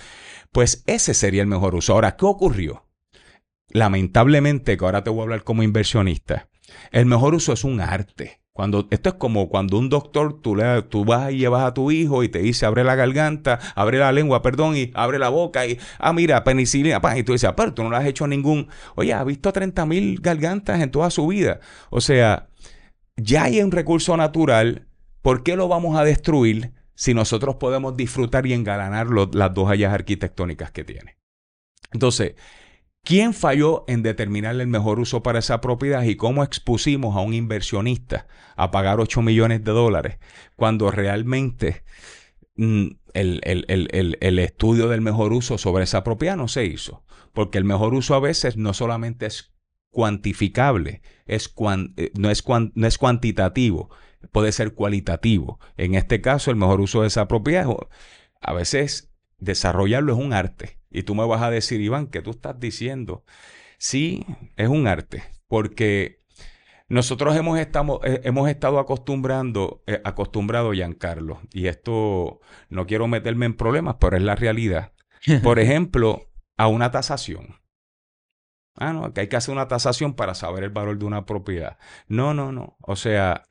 Pues 0.51 0.83
ese 0.89 1.15
sería 1.15 1.43
el 1.43 1.47
mejor 1.47 1.77
uso. 1.77 1.93
Ahora, 1.93 2.17
¿qué 2.17 2.27
ocurrió? 2.27 2.89
Lamentablemente, 3.69 4.77
que 4.77 4.85
ahora 4.85 5.05
te 5.05 5.11
voy 5.11 5.21
a 5.21 5.23
hablar 5.23 5.45
como 5.45 5.63
inversionista, 5.63 6.49
el 6.91 7.07
mejor 7.07 7.35
uso 7.35 7.53
es 7.53 7.65
un 7.65 7.81
arte. 7.81 8.43
Cuando, 8.55 8.87
esto 8.91 9.09
es 9.09 9.15
como 9.15 9.49
cuando 9.49 9.79
un 9.79 9.89
doctor, 9.89 10.43
tú, 10.43 10.55
le, 10.55 10.83
tú 10.83 11.07
vas 11.07 11.33
y 11.33 11.39
llevas 11.39 11.65
a 11.65 11.73
tu 11.73 11.91
hijo 11.91 12.23
y 12.23 12.29
te 12.29 12.41
dice, 12.41 12.67
abre 12.67 12.85
la 12.85 12.95
garganta, 12.95 13.59
abre 13.75 13.99
la 13.99 14.13
lengua, 14.13 14.43
perdón, 14.43 14.77
y 14.77 14.91
abre 14.93 15.19
la 15.19 15.31
boca 15.31 15.67
y, 15.67 15.79
ah, 15.99 16.13
mira, 16.13 16.45
penicilina, 16.45 17.01
pa, 17.01 17.17
y 17.17 17.23
tú 17.23 17.33
dices, 17.33 17.49
"Ah, 17.49 17.57
pero 17.57 17.73
tú 17.73 17.83
no 17.83 17.89
le 17.89 17.97
has 17.97 18.05
hecho 18.05 18.27
ningún, 18.27 18.69
oye, 18.95 19.15
ha 19.15 19.25
visto 19.25 19.51
30 19.55 19.87
mil 19.87 20.21
gargantas 20.21 20.83
en 20.83 20.91
toda 20.91 21.09
su 21.09 21.27
vida. 21.27 21.61
O 21.89 22.03
sea, 22.03 22.51
ya 23.17 23.45
hay 23.45 23.63
un 23.63 23.71
recurso 23.71 24.17
natural, 24.19 24.87
¿por 25.23 25.43
qué 25.43 25.57
lo 25.57 25.69
vamos 25.69 25.99
a 25.99 26.05
destruir 26.05 26.73
si 26.95 27.15
nosotros 27.15 27.57
podemos 27.57 27.97
disfrutar 27.97 28.47
y 28.47 28.53
engalanar 28.53 29.09
las 29.33 29.55
dos 29.55 29.69
hallas 29.69 29.95
arquitectónicas 29.95 30.71
que 30.73 30.85
tiene? 30.85 31.17
Entonces, 31.93 32.35
¿quién 33.05 33.35
falló 33.35 33.85
en 33.89 34.03
determinar 34.03 34.61
el 34.61 34.67
mejor 34.67 35.01
uso 35.01 35.23
para 35.23 35.41
esa 35.41 35.61
propiedad 35.61 36.03
y 36.03 36.17
cómo 36.17 36.43
expusimos 36.43 37.17
a 37.17 37.21
un 37.21 37.35
inversionista 37.35 38.27
a 38.57 38.71
pagar 38.71 39.01
8 39.01 39.23
millones 39.23 39.65
de 39.65 39.73
dólares 39.73 40.19
cuando 40.57 40.91
realmente 40.91 41.85
mm, 42.57 42.87
el, 43.15 44.39
estudio 44.39 44.89
del 44.89 45.01
mejor 45.01 45.33
uso 45.33 45.59
sobre 45.59 45.85
esa 45.85 46.05
propiedad 46.05 46.37
no 46.37 46.49
se 46.49 46.65
hizo? 46.65 47.05
Porque 47.33 47.59
el 47.59 47.65
mejor 47.65 47.95
uso 47.95 48.15
a 48.15 48.21
veces 48.21 48.57
no 48.57 48.75
solamente 48.75 49.27
es 49.27 49.53
cuantificable, 49.91 51.03
es 51.27 51.55
eh, 51.97 52.13
no, 52.19 52.31
es 52.31 52.99
cuantitativo, 52.99 53.91
puede 54.33 54.53
ser 54.53 54.75
cualitativo. 54.75 55.61
En 55.77 55.95
este 55.95 56.21
caso, 56.21 56.51
el 56.51 56.57
mejor 56.57 56.81
uso 56.81 57.03
de 57.03 57.09
esa 57.09 57.29
propiedad, 57.29 57.67
a 58.41 58.53
veces 58.53 59.13
desarrollarlo 59.39 60.15
es 60.15 60.19
un 60.19 60.33
arte. 60.33 60.82
Y 60.93 61.05
tú 61.05 61.15
me 61.15 61.27
vas 61.27 61.43
a 61.43 61.51
decir, 61.51 61.81
Iván, 61.81 62.07
¿qué 62.07 62.23
tú 62.23 62.31
estás 62.31 62.59
diciendo? 62.61 63.25
Sí, 63.79 64.25
es 64.57 64.69
un 64.69 64.87
arte, 64.87 65.25
porque 65.49 66.23
nosotros 66.89 67.35
hemos, 67.35 67.59
estamos, 67.59 68.01
eh, 68.05 68.21
hemos 68.25 68.49
estado 68.49 68.79
acostumbrando, 68.79 69.83
eh, 69.87 70.01
acostumbrado, 70.05 70.73
Giancarlo, 70.73 71.41
y 71.53 71.67
esto 71.67 72.41
no 72.69 72.87
quiero 72.87 73.09
meterme 73.09 73.47
en 73.47 73.57
problemas, 73.57 73.97
pero 73.99 74.17
es 74.17 74.23
la 74.23 74.35
realidad. 74.35 74.93
Por 75.43 75.59
ejemplo, 75.59 76.31
a 76.57 76.69
una 76.69 76.91
tasación. 76.91 77.57
Ah, 78.77 78.93
no, 78.93 79.13
que 79.13 79.23
hay 79.23 79.29
que 79.29 79.37
hacer 79.37 79.53
una 79.53 79.69
tasación 79.69 80.15
para 80.15 80.35
saber 80.35 80.65
el 80.65 80.71
valor 80.71 80.99
de 80.99 81.05
una 81.05 81.27
propiedad. 81.27 81.79
No, 82.09 82.35
no, 82.35 82.53
no. 82.53 82.77
O 82.81 82.97
sea, 82.97 83.45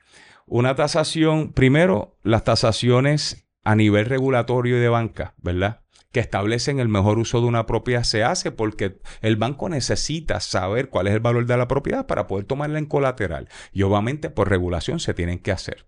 una 0.46 0.76
tasación, 0.76 1.54
primero, 1.54 2.18
las 2.24 2.44
tasaciones 2.44 3.48
a 3.64 3.76
nivel 3.76 4.06
regulatorio 4.06 4.78
y 4.78 4.80
de 4.80 4.90
banca, 4.90 5.34
¿verdad? 5.38 5.82
Que 6.12 6.20
establecen 6.20 6.80
el 6.80 6.90
mejor 6.90 7.20
uso 7.20 7.40
de 7.42 7.48
una 7.48 7.66
propiedad 7.66 8.04
se 8.04 8.24
hace 8.24 8.52
porque 8.52 9.00
el 9.22 9.36
banco 9.38 9.70
necesita 9.70 10.40
saber 10.40 10.90
cuál 10.90 11.08
es 11.08 11.14
el 11.14 11.20
valor 11.20 11.46
de 11.46 11.58
la 11.58 11.68
propiedad 11.68 12.08
para 12.08 12.28
poder 12.28 12.46
tomarla 12.46 12.80
en 12.80 12.86
colateral. 12.86 13.48
Y 13.72 13.84
obviamente 13.84 14.30
por 14.30 14.50
regulación 14.50 15.00
se 15.00 15.14
tienen 15.14 15.40
que 15.40 15.52
hacer. 15.52 15.86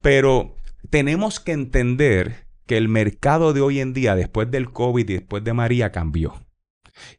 Pero 0.00 0.56
tenemos 0.90 1.40
que 1.40 1.52
entender 1.52 2.46
que 2.66 2.76
el 2.76 2.88
mercado 2.88 3.52
de 3.52 3.60
hoy 3.60 3.80
en 3.80 3.92
día, 3.92 4.14
después 4.14 4.50
del 4.50 4.70
COVID 4.70 5.08
y 5.08 5.14
después 5.14 5.42
de 5.42 5.52
María, 5.52 5.92
cambió. 5.92 6.46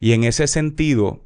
Y 0.00 0.12
en 0.12 0.24
ese 0.24 0.46
sentido, 0.46 1.24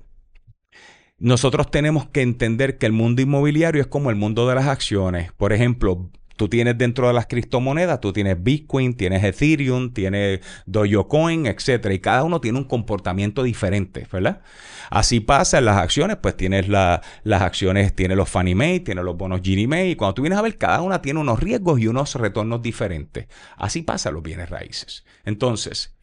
nosotros 1.18 1.70
tenemos 1.70 2.06
que 2.08 2.22
entender 2.22 2.78
que 2.78 2.86
el 2.86 2.92
mundo 2.92 3.22
inmobiliario 3.22 3.80
es 3.80 3.88
como 3.88 4.10
el 4.10 4.16
mundo 4.16 4.48
de 4.48 4.54
las 4.54 4.66
acciones. 4.66 5.32
Por 5.32 5.52
ejemplo, 5.52 6.10
tú 6.38 6.48
tienes 6.48 6.78
dentro 6.78 7.06
de 7.08 7.12
las 7.12 7.26
criptomonedas, 7.26 8.00
tú 8.00 8.14
tienes 8.14 8.42
Bitcoin, 8.42 8.94
tienes 8.96 9.22
Ethereum, 9.22 9.92
tienes 9.92 10.40
Dogecoin, 10.64 11.44
etcétera, 11.46 11.92
y 11.92 11.98
cada 11.98 12.22
uno 12.24 12.40
tiene 12.40 12.56
un 12.58 12.64
comportamiento 12.64 13.42
diferente, 13.42 14.06
¿verdad? 14.10 14.40
Así 14.88 15.20
pasa 15.20 15.58
en 15.58 15.66
las 15.66 15.76
acciones, 15.76 16.16
pues 16.16 16.36
tienes 16.36 16.68
la- 16.68 17.02
las 17.24 17.42
acciones, 17.42 17.94
tienes 17.94 18.16
los 18.16 18.30
Fannie 18.30 18.54
Mae, 18.54 18.80
tienes 18.80 19.04
los 19.04 19.16
bonos 19.18 19.40
Ginnie 19.42 19.66
Mae, 19.66 19.90
y 19.90 19.96
cuando 19.96 20.14
tú 20.14 20.22
vienes 20.22 20.38
a 20.38 20.42
ver, 20.42 20.56
cada 20.56 20.80
una 20.80 21.02
tiene 21.02 21.20
unos 21.20 21.40
riesgos 21.40 21.78
y 21.80 21.88
unos 21.88 22.14
retornos 22.14 22.62
diferentes. 22.62 23.26
Así 23.56 23.82
pasa 23.82 24.10
los 24.10 24.22
bienes 24.22 24.48
raíces. 24.48 25.04
Entonces, 25.26 25.97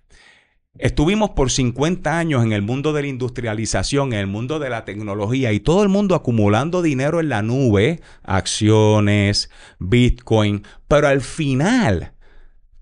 Estuvimos 0.78 1.30
por 1.32 1.52
50 1.52 2.18
años 2.18 2.44
en 2.44 2.52
el 2.52 2.62
mundo 2.62 2.92
de 2.92 3.02
la 3.04 3.08
industrialización, 3.08 4.12
en 4.14 4.20
el 4.20 4.28
mundo 4.28 4.60
de 4.60 4.70
la 4.70 4.84
tecnología 4.84 5.54
y 5.54 5.60
todo 5.62 5.84
el 5.84 5.90
mundo 5.90 6.16
acumulando 6.16 6.82
dinero 6.82 7.20
en 7.22 7.30
la 7.30 7.42
nube, 7.42 8.02
acciones, 8.24 9.50
Bitcoin, 9.80 10.64
pero 10.88 11.08
al 11.08 11.22
final, 11.22 12.12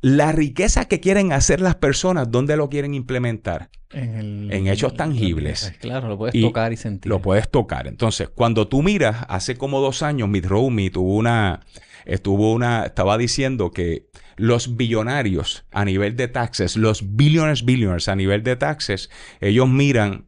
la 0.01 0.31
riqueza 0.31 0.85
que 0.85 1.00
quieren 1.00 1.31
hacer 1.33 1.62
las 1.62 1.75
personas, 1.75 2.31
¿dónde 2.31 2.57
lo 2.57 2.69
quieren 2.69 2.93
implementar? 2.93 3.69
En, 3.91 4.15
el- 4.15 4.51
En 4.51 4.67
hechos 4.67 4.95
tangibles. 4.95 5.71
Claro, 5.79 6.07
lo 6.07 6.17
puedes 6.17 6.33
Y 6.33 6.41
tocar 6.41 6.73
y 6.73 6.77
sentir. 6.77 7.09
Lo 7.12 7.21
puedes 7.21 7.50
tocar. 7.50 7.85
Entonces, 7.88 8.27
cuando 8.27 8.67
tú 8.67 8.81
miras, 8.81 9.23
hace 9.29 9.55
como 9.55 9.79
dos 9.81 10.01
años, 10.01 10.27
Mitt 10.29 10.45
Romney 10.45 10.89
tuvo 10.89 11.15
una, 11.15 11.59
estuvo 12.05 12.53
una, 12.53 12.85
estaba 12.85 13.19
diciendo 13.19 13.69
que 13.69 14.07
los 14.35 14.77
billonarios 14.77 15.65
a 15.71 15.85
nivel 15.85 16.15
de 16.15 16.27
taxes, 16.27 16.77
los 16.77 17.15
billionaires, 17.15 17.65
billionaires 17.65 18.07
a 18.07 18.15
nivel 18.15 18.43
de 18.43 18.55
taxes, 18.55 19.09
ellos 19.41 19.67
miran 19.69 20.27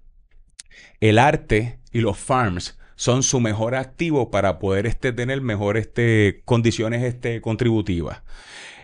el 1.00 1.20
arte 1.20 1.80
y 1.92 2.00
los 2.00 2.18
farms 2.18 2.78
son 2.96 3.24
su 3.24 3.40
mejor 3.40 3.76
activo 3.76 4.32
para 4.32 4.60
poder 4.60 4.86
este, 4.86 5.12
tener 5.12 5.42
mejores 5.42 5.88
este, 5.88 6.42
condiciones 6.46 7.04
este, 7.04 7.42
contributivas. 7.42 8.24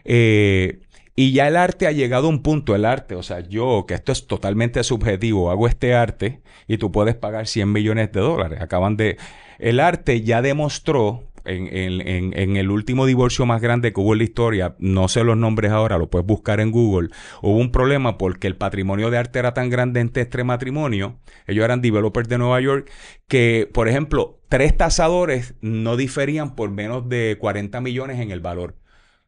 Eh, 0.03 0.81
y 1.15 1.33
ya 1.33 1.47
el 1.47 1.57
arte 1.57 1.87
ha 1.87 1.91
llegado 1.91 2.27
a 2.27 2.29
un 2.29 2.41
punto, 2.41 2.73
el 2.73 2.85
arte, 2.85 3.15
o 3.15 3.23
sea, 3.23 3.41
yo, 3.41 3.85
que 3.87 3.93
esto 3.93 4.11
es 4.11 4.27
totalmente 4.27 4.83
subjetivo, 4.83 5.51
hago 5.51 5.67
este 5.67 5.93
arte 5.93 6.41
y 6.67 6.77
tú 6.77 6.91
puedes 6.91 7.15
pagar 7.15 7.47
100 7.47 7.71
millones 7.71 8.11
de 8.11 8.21
dólares. 8.21 8.61
Acaban 8.61 8.97
de... 8.97 9.17
El 9.59 9.79
arte 9.79 10.21
ya 10.21 10.41
demostró, 10.41 11.30
en, 11.45 12.57
el 12.57 12.71
último 12.71 13.05
divorcio 13.05 13.45
más 13.45 13.61
grande 13.61 13.93
que 13.93 13.99
hubo 13.99 14.13
en 14.13 14.19
la 14.19 14.23
historia, 14.23 14.75
no 14.79 15.07
sé 15.07 15.23
los 15.23 15.37
nombres 15.37 15.71
ahora, 15.71 15.97
lo 15.97 16.09
puedes 16.09 16.25
buscar 16.25 16.59
en 16.59 16.71
Google, 16.71 17.09
hubo 17.41 17.57
un 17.57 17.71
problema 17.71 18.17
porque 18.17 18.47
el 18.47 18.57
patrimonio 18.57 19.09
de 19.09 19.17
arte 19.17 19.39
era 19.39 19.53
tan 19.53 19.69
grande 19.69 19.99
entre 19.99 20.23
este 20.23 20.43
matrimonio, 20.43 21.19
ellos 21.47 21.65
eran 21.65 21.81
developers 21.81 22.29
de 22.29 22.37
Nueva 22.37 22.61
York, 22.61 22.91
que, 23.27 23.69
por 23.73 23.87
ejemplo, 23.87 24.39
tres 24.49 24.75
tasadores 24.75 25.55
no 25.61 25.97
diferían 25.97 26.55
por 26.55 26.71
menos 26.71 27.07
de 27.07 27.37
40 27.39 27.79
millones 27.81 28.19
en 28.19 28.31
el 28.31 28.41
valor. 28.41 28.75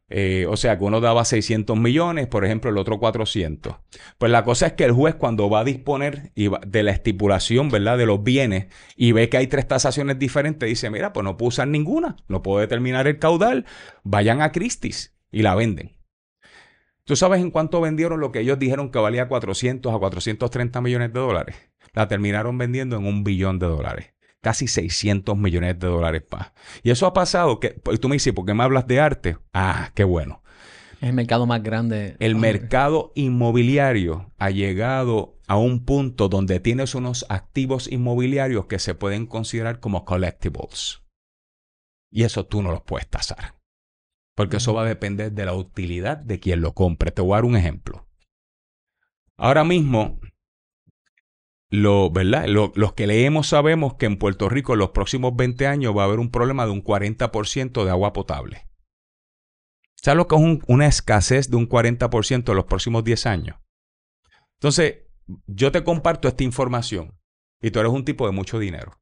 Eh, 0.09 0.45
o 0.49 0.57
sea, 0.57 0.77
que 0.77 0.83
uno 0.83 1.01
daba 1.01 1.25
600 1.25 1.77
millones, 1.77 2.27
por 2.27 2.45
ejemplo, 2.45 2.69
el 2.69 2.77
otro 2.77 2.99
400. 2.99 3.75
Pues 4.17 4.31
la 4.31 4.43
cosa 4.43 4.67
es 4.67 4.73
que 4.73 4.83
el 4.83 4.91
juez 4.91 5.15
cuando 5.15 5.49
va 5.49 5.61
a 5.61 5.63
disponer 5.63 6.31
de 6.35 6.83
la 6.83 6.91
estipulación, 6.91 7.69
¿verdad? 7.69 7.97
De 7.97 8.05
los 8.05 8.23
bienes 8.23 8.67
y 8.95 9.11
ve 9.11 9.29
que 9.29 9.37
hay 9.37 9.47
tres 9.47 9.67
tasaciones 9.67 10.19
diferentes, 10.19 10.67
dice, 10.67 10.89
mira, 10.89 11.13
pues 11.13 11.23
no 11.23 11.37
puedo 11.37 11.49
usar 11.49 11.67
ninguna, 11.67 12.17
no 12.27 12.41
puedo 12.43 12.59
determinar 12.59 13.07
el 13.07 13.17
caudal, 13.17 13.65
vayan 14.03 14.41
a 14.41 14.51
Christie's 14.51 15.15
y 15.31 15.41
la 15.41 15.55
venden. 15.55 15.97
¿Tú 17.05 17.15
sabes 17.15 17.41
en 17.41 17.51
cuánto 17.51 17.81
vendieron 17.81 18.19
lo 18.19 18.31
que 18.31 18.39
ellos 18.41 18.59
dijeron 18.59 18.91
que 18.91 18.99
valía 18.99 19.27
400 19.27 19.93
a 19.93 19.97
430 19.97 20.79
millones 20.81 21.11
de 21.11 21.19
dólares? 21.19 21.55
La 21.93 22.07
terminaron 22.07 22.57
vendiendo 22.57 22.97
en 22.97 23.05
un 23.05 23.23
billón 23.23 23.59
de 23.59 23.67
dólares 23.67 24.12
casi 24.43 24.67
600 24.67 25.37
millones 25.37 25.79
de 25.79 25.87
dólares 25.87 26.23
más. 26.29 26.51
Y 26.83 26.91
eso 26.91 27.07
ha 27.07 27.13
pasado, 27.13 27.61
que 27.61 27.69
tú 27.99 28.09
me 28.09 28.15
dices, 28.15 28.33
¿por 28.33 28.45
qué 28.45 28.53
me 28.53 28.63
hablas 28.63 28.85
de 28.87 28.99
arte? 28.99 29.37
Ah, 29.53 29.91
qué 29.95 30.03
bueno. 30.03 30.43
Es 31.01 31.09
el 31.09 31.13
mercado 31.13 31.45
más 31.45 31.63
grande. 31.63 32.17
El 32.19 32.35
mercado 32.35 33.13
inmobiliario 33.15 34.31
ha 34.37 34.49
llegado 34.49 35.39
a 35.47 35.57
un 35.57 35.85
punto 35.85 36.27
donde 36.27 36.59
tienes 36.59 36.93
unos 36.93 37.25
activos 37.29 37.89
inmobiliarios 37.89 38.65
que 38.65 38.79
se 38.79 38.95
pueden 38.95 39.27
considerar 39.27 39.79
como 39.79 40.03
collectibles. 40.03 41.01
Y 42.11 42.23
eso 42.23 42.45
tú 42.45 42.61
no 42.61 42.71
los 42.71 42.81
puedes 42.81 43.07
tasar. 43.07 43.55
Porque 44.35 44.57
eso 44.57 44.73
va 44.73 44.83
a 44.83 44.87
depender 44.87 45.31
de 45.31 45.45
la 45.45 45.53
utilidad 45.53 46.17
de 46.17 46.39
quien 46.39 46.59
lo 46.59 46.73
compre. 46.73 47.11
Te 47.11 47.21
voy 47.21 47.33
a 47.33 47.35
dar 47.37 47.45
un 47.45 47.55
ejemplo. 47.55 48.07
Ahora 49.37 49.63
mismo, 49.63 50.19
lo, 51.73 52.11
¿verdad? 52.11 52.45
los 52.45 52.93
que 52.93 53.07
leemos 53.07 53.47
sabemos 53.47 53.95
que 53.95 54.05
en 54.05 54.17
Puerto 54.17 54.47
Rico 54.47 54.73
en 54.73 54.79
los 54.79 54.91
próximos 54.91 55.35
20 55.35 55.65
años 55.65 55.97
va 55.97 56.03
a 56.03 56.05
haber 56.05 56.19
un 56.19 56.29
problema 56.29 56.67
de 56.67 56.71
un 56.71 56.83
40% 56.83 57.83
de 57.83 57.89
agua 57.89 58.13
potable. 58.13 58.67
¿Sabes 59.95 60.17
lo 60.17 60.27
que 60.27 60.35
es 60.35 60.59
una 60.67 60.85
escasez 60.85 61.49
de 61.49 61.57
un 61.57 61.67
40% 61.67 62.49
en 62.49 62.55
los 62.55 62.65
próximos 62.65 63.03
10 63.03 63.25
años? 63.25 63.57
Entonces, 64.59 64.97
yo 65.47 65.71
te 65.71 65.83
comparto 65.83 66.27
esta 66.27 66.43
información 66.43 67.17
y 67.59 67.71
tú 67.71 67.79
eres 67.79 67.91
un 67.91 68.05
tipo 68.05 68.27
de 68.27 68.33
mucho 68.33 68.59
dinero. 68.59 69.01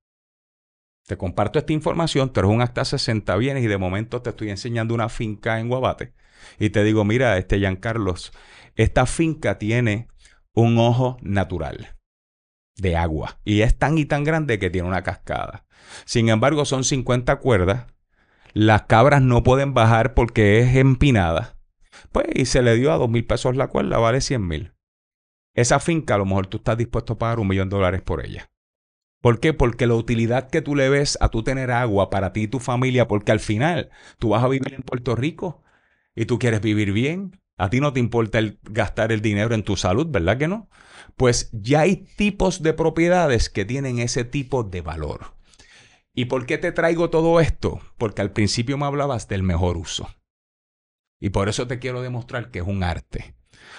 Te 1.08 1.18
comparto 1.18 1.60
esta 1.60 1.74
información, 1.74 2.32
tú 2.32 2.40
eres 2.40 2.52
un 2.52 2.62
acta 2.62 2.86
60 2.86 3.36
bienes 3.36 3.66
y 3.66 3.68
de 3.68 3.78
momento 3.78 4.22
te 4.22 4.30
estoy 4.30 4.50
enseñando 4.50 4.94
una 4.94 5.10
finca 5.10 5.60
en 5.60 5.68
Guabate 5.68 6.14
y 6.58 6.70
te 6.70 6.86
digo, 6.86 7.04
mira, 7.04 7.38
este 7.38 7.62
Carlos, 7.82 8.32
esta 8.76 9.06
finca 9.06 9.58
tiene 9.58 10.08
un 10.54 10.78
ojo 10.78 11.18
natural 11.22 11.98
de 12.78 12.96
agua. 12.96 13.40
Y 13.44 13.62
es 13.62 13.78
tan 13.78 13.98
y 13.98 14.06
tan 14.06 14.24
grande 14.24 14.60
que 14.60 14.70
tiene 14.70 14.88
una 14.88 15.04
cascada. 15.04 15.66
Sin 16.06 16.30
embargo, 16.30 16.66
son 16.66 16.84
50 16.84 17.38
cuerdas. 17.38 17.88
Las 18.54 18.84
cabras 18.84 19.22
no 19.22 19.44
pueden 19.44 19.74
bajar 19.74 20.14
porque 20.14 20.60
es 20.60 20.76
empinada. 20.76 21.58
Pues, 22.12 22.28
y 22.34 22.46
se 22.46 22.62
le 22.62 22.76
dio 22.76 22.92
a 22.92 22.98
dos 22.98 23.10
mil 23.10 23.26
pesos 23.26 23.56
la 23.56 23.68
cuerda, 23.68 23.98
vale 23.98 24.22
100 24.22 24.48
mil. 24.48 24.74
Esa 25.54 25.80
finca, 25.80 26.16
a 26.16 26.18
lo 26.18 26.26
mejor 26.26 26.48
tú 26.48 26.58
estás 26.58 26.78
dispuesto 26.78 27.14
a 27.14 27.18
pagar 27.18 27.40
un 27.40 27.48
millón 27.48 27.70
de 27.70 27.76
dólares 27.76 28.02
por 28.02 28.26
ella. 28.26 28.50
¿Por 29.22 29.40
qué? 29.40 29.54
Porque 29.54 29.86
la 29.86 29.94
utilidad 29.94 30.50
que 30.50 30.62
tú 30.62 30.76
le 30.76 30.90
ves 30.90 31.18
a 31.22 31.30
tú 31.30 31.44
tener 31.44 31.72
agua 31.72 32.10
para 32.10 32.34
ti 32.34 32.44
y 32.44 32.48
tu 32.48 32.60
familia, 32.60 33.08
porque 33.08 33.32
al 33.32 33.40
final 33.40 33.90
tú 34.18 34.30
vas 34.30 34.44
a 34.44 34.48
vivir 34.48 34.74
en 34.74 34.82
Puerto 34.82 35.16
Rico 35.16 35.62
y 36.16 36.26
tú 36.26 36.40
quieres 36.40 36.62
vivir 36.62 36.92
bien, 36.92 37.40
a 37.58 37.70
ti 37.70 37.80
no 37.80 37.94
te 37.94 38.00
importa 38.00 38.40
el 38.40 38.60
gastar 38.64 39.12
el 39.12 39.22
dinero 39.22 39.54
en 39.54 39.64
tu 39.64 39.76
salud, 39.76 40.08
¿verdad 40.10 40.38
que 40.38 40.48
no? 40.48 40.70
Pues 41.16 41.50
ya 41.54 41.82
hay 41.82 41.98
tipos 41.98 42.64
de 42.64 42.74
propiedades 42.74 43.50
que 43.50 43.66
tienen 43.66 44.00
ese 44.00 44.24
tipo 44.24 44.64
de 44.64 44.82
valor. 44.82 45.36
¿Y 46.14 46.26
por 46.26 46.46
qué 46.46 46.58
te 46.58 46.72
traigo 46.72 47.10
todo 47.10 47.40
esto? 47.40 47.80
Porque 47.98 48.22
al 48.22 48.32
principio 48.32 48.78
me 48.78 48.86
hablabas 48.86 49.28
del 49.28 49.44
mejor 49.44 49.78
uso. 49.78 50.10
Y 51.20 51.30
por 51.30 51.50
eso 51.50 51.68
te 51.68 51.80
quiero 51.80 52.02
demostrar 52.02 52.50
que 52.50 52.60
es 52.60 52.66
un 52.68 52.84
arte. 52.84 53.36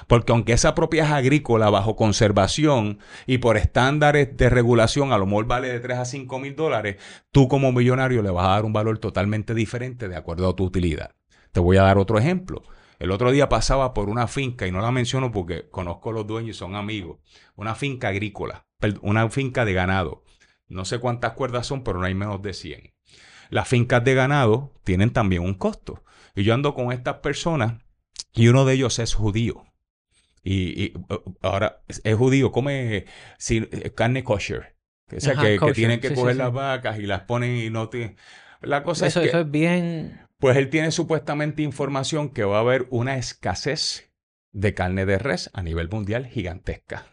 Porque 0.07 0.33
aunque 0.33 0.53
esa 0.53 0.75
propiedad 0.75 1.09
es 1.09 1.13
agrícola 1.13 1.71
bajo 1.71 1.97
conservación 1.97 2.99
y 3.27 3.39
por 3.39 3.57
estándares 3.57 4.37
de 4.37 4.49
regulación 4.49 5.13
a 5.13 5.19
lo 5.19 5.27
mejor 5.27 5.47
vale 5.47 5.69
de 5.69 5.81
3 5.81 5.99
a 5.99 6.05
5 6.05 6.39
mil 6.39 6.57
dólares, 6.57 6.97
tú 7.31 7.49
como 7.49 7.73
millonario 7.73 8.23
le 8.23 8.31
vas 8.31 8.47
a 8.47 8.51
dar 8.51 8.65
un 8.65 8.73
valor 8.73 8.99
totalmente 8.99 9.55
diferente 9.55 10.09
de 10.09 10.17
acuerdo 10.17 10.49
a 10.49 10.57
tu 10.57 10.65
utilidad. 10.65 11.15
Te 11.53 11.61
voy 11.61 11.77
a 11.77 11.83
dar 11.83 11.99
otro 11.99 12.19
ejemplo. 12.19 12.63
El 13.03 13.11
otro 13.11 13.33
día 13.33 13.49
pasaba 13.49 13.95
por 13.95 14.09
una 14.09 14.29
finca, 14.29 14.65
y 14.65 14.71
no 14.71 14.81
la 14.81 14.93
menciono 14.93 15.33
porque 15.33 15.69
conozco 15.69 16.13
los 16.13 16.25
dueños 16.25 16.55
y 16.55 16.59
son 16.61 16.77
amigos, 16.77 17.19
una 17.57 17.75
finca 17.75 18.07
agrícola, 18.07 18.69
una 19.01 19.29
finca 19.29 19.65
de 19.65 19.73
ganado. 19.73 20.23
No 20.69 20.85
sé 20.85 21.01
cuántas 21.01 21.33
cuerdas 21.33 21.67
son, 21.67 21.83
pero 21.83 21.99
no 21.99 22.05
hay 22.05 22.15
menos 22.15 22.41
de 22.43 22.55
100. 22.55 22.95
Las 23.51 23.67
fincas 23.67 24.05
de 24.05 24.15
ganado 24.15 24.73
tienen 24.85 25.13
también 25.13 25.43
un 25.43 25.55
costo. 25.55 26.05
Y 26.37 26.45
yo 26.45 26.55
ando 26.55 26.75
con 26.75 26.93
estas 26.93 27.17
personas 27.17 27.83
y 28.35 28.47
uno 28.47 28.65
de 28.65 28.75
ellos 28.75 29.01
es 29.01 29.15
judío. 29.15 29.65
Y, 30.45 30.93
ahora 31.41 31.83
es 31.89 32.17
judío, 32.17 32.53
come 32.53 32.99
eh, 32.99 33.93
carne 33.97 34.23
kosher. 34.23 34.77
O 35.11 35.19
sea, 35.19 35.35
que, 35.35 35.59
tienen 35.75 35.99
que 35.99 36.15
coger 36.15 36.37
las 36.37 36.53
vacas 36.53 37.01
y 37.01 37.07
las 37.07 37.23
ponen 37.23 37.57
y 37.57 37.69
no 37.69 37.89
tienen... 37.89 38.17
La 38.61 38.85
cosa 38.85 39.09
es 39.09 39.15
que... 39.15 39.25
Eso 39.25 39.41
es 39.41 39.51
bien 39.51 40.21
pues 40.43 40.57
él 40.57 40.71
tiene 40.71 40.91
supuestamente 40.91 41.63
información 41.63 42.31
que 42.31 42.43
va 42.43 42.57
a 42.57 42.63
haber 42.63 42.89
una 42.91 43.17
escasez 43.17 44.13
de 44.51 44.75
carne 44.75 45.07
de 45.07 45.17
res 45.17 45.51
a 45.55 45.63
nivel 45.63 45.89
mundial 45.89 46.27
gigantesca. 46.27 47.07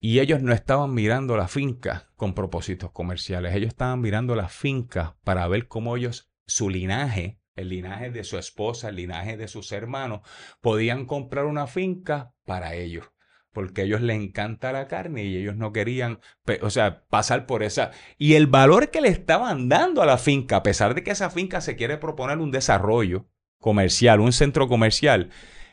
Y 0.00 0.20
ellos 0.20 0.40
no 0.40 0.54
estaban 0.54 0.94
mirando 0.94 1.36
la 1.36 1.46
finca 1.46 2.10
con 2.16 2.32
propósitos 2.32 2.90
comerciales, 2.90 3.54
ellos 3.54 3.68
estaban 3.68 4.00
mirando 4.00 4.34
la 4.34 4.48
finca 4.48 5.18
para 5.24 5.46
ver 5.46 5.68
cómo 5.68 5.98
ellos, 5.98 6.32
su 6.46 6.70
linaje, 6.70 7.42
el 7.54 7.68
linaje 7.68 8.10
de 8.10 8.24
su 8.24 8.38
esposa, 8.38 8.88
el 8.88 8.96
linaje 8.96 9.36
de 9.36 9.46
sus 9.46 9.70
hermanos, 9.70 10.22
podían 10.62 11.04
comprar 11.04 11.44
una 11.44 11.66
finca 11.66 12.34
para 12.46 12.76
ellos 12.76 13.13
porque 13.54 13.80
a 13.80 13.84
ellos 13.84 14.02
les 14.02 14.20
encanta 14.20 14.72
la 14.72 14.88
carne 14.88 15.24
y 15.24 15.36
ellos 15.38 15.56
no 15.56 15.72
querían, 15.72 16.18
o 16.60 16.68
sea, 16.68 17.04
pasar 17.08 17.46
por 17.46 17.62
esa. 17.62 17.92
Y 18.18 18.34
el 18.34 18.46
valor 18.46 18.90
que 18.90 19.00
le 19.00 19.08
estaban 19.08 19.70
dando 19.70 20.02
a 20.02 20.06
la 20.06 20.18
finca, 20.18 20.56
a 20.56 20.62
pesar 20.62 20.94
de 20.94 21.02
que 21.02 21.12
esa 21.12 21.30
finca 21.30 21.62
se 21.62 21.76
quiere 21.76 21.96
proponer 21.96 22.38
un 22.38 22.50
desarrollo 22.50 23.26
comercial, 23.58 24.20
un 24.20 24.32
centro 24.32 24.68
comercial, 24.68 25.30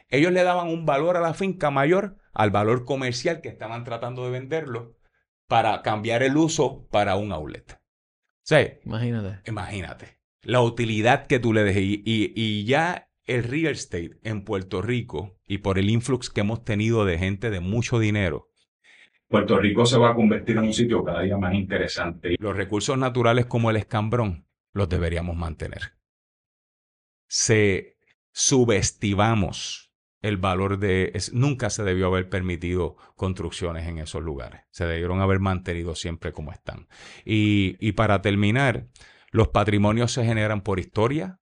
ellos 0.08 0.32
le 0.32 0.44
daban 0.44 0.70
un 0.70 0.86
valor 0.86 1.18
a 1.18 1.22
la 1.22 1.34
finca 1.34 1.72
mayor 1.72 2.18
al 2.34 2.52
valor 2.52 2.86
comercial 2.86 3.42
que 3.42 3.50
estaban 3.50 3.84
tratando 3.84 4.24
de 4.24 4.32
venderlo 4.32 4.96
para 5.48 5.82
cambiar 5.82 6.24
el 6.24 6.38
uso 6.38 6.88
para 6.92 7.16
un 7.18 7.34
outlet. 7.34 7.82
O 8.50 8.56
imagínate. 8.86 9.50
Imagínate. 9.50 10.20
La 10.44 10.62
utilidad 10.62 11.28
que 11.28 11.40
tú 11.40 11.52
le 11.52 11.64
dejes. 11.64 11.84
Y, 11.84 12.02
y 12.06 12.66
ya 12.66 13.11
el 13.36 13.44
real 13.44 13.74
estate 13.74 14.20
en 14.24 14.44
Puerto 14.44 14.82
Rico 14.82 15.38
y 15.48 15.60
por 15.60 15.80
el 15.80 15.90
influx 15.90 16.30
que 16.30 16.42
hemos 16.42 16.64
tenido 16.64 17.06
de 17.06 17.18
gente 17.18 17.50
de 17.50 17.60
mucho 17.60 18.00
dinero, 18.00 18.52
Puerto 19.32 19.58
Rico 19.58 19.86
se 19.86 19.98
va 19.98 20.12
a 20.12 20.16
convertir 20.16 20.58
en 20.58 20.66
un 20.66 20.74
sitio 20.74 21.06
cada 21.06 21.22
día 21.22 21.38
más 21.38 21.54
interesante. 21.54 22.36
Los 22.38 22.56
recursos 22.56 22.98
naturales 22.98 23.46
como 23.46 23.70
el 23.70 23.78
escambrón 23.78 24.46
los 24.74 24.90
deberíamos 24.90 25.38
mantener. 25.38 25.94
Se 27.28 27.98
subestimamos 28.34 29.94
el 30.22 30.36
valor 30.36 30.80
de... 30.80 31.14
nunca 31.32 31.70
se 31.70 31.84
debió 31.84 32.08
haber 32.08 32.28
permitido 32.28 32.98
construcciones 33.16 33.88
en 33.88 34.00
esos 34.00 34.22
lugares. 34.22 34.64
Se 34.70 34.86
debieron 34.86 35.22
haber 35.22 35.40
mantenido 35.40 35.96
siempre 35.96 36.34
como 36.34 36.52
están. 36.52 36.90
Y, 37.24 37.78
y 37.80 37.94
para 37.94 38.22
terminar, 38.22 38.88
los 39.32 39.48
patrimonios 39.48 40.12
se 40.12 40.26
generan 40.26 40.62
por 40.62 40.80
historia, 40.80 41.40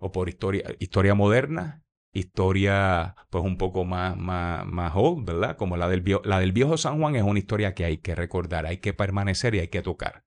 o 0.00 0.10
por 0.10 0.28
historia, 0.28 0.64
historia 0.80 1.14
moderna, 1.14 1.84
historia 2.12 3.14
pues 3.30 3.44
un 3.44 3.56
poco 3.56 3.84
más, 3.84 4.16
más, 4.16 4.66
más 4.66 4.92
old, 4.96 5.26
¿verdad? 5.26 5.56
Como 5.56 5.76
la 5.76 5.88
del, 5.88 6.02
la 6.24 6.40
del 6.40 6.52
viejo 6.52 6.76
San 6.76 6.98
Juan 6.98 7.14
es 7.14 7.22
una 7.22 7.38
historia 7.38 7.74
que 7.74 7.84
hay 7.84 7.98
que 7.98 8.14
recordar, 8.14 8.66
hay 8.66 8.78
que 8.78 8.92
permanecer 8.92 9.54
y 9.54 9.60
hay 9.60 9.68
que 9.68 9.82
tocar. 9.82 10.24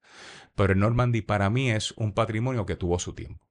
Pero 0.56 0.74
el 0.74 0.80
Normandy 0.80 1.22
para 1.22 1.50
mí 1.50 1.72
es 1.72 1.92
un 1.98 2.13
patrimonio 2.13 2.65
que 2.65 2.75
tuvo 2.75 3.00
su 3.00 3.13
tiempo. 3.13 3.46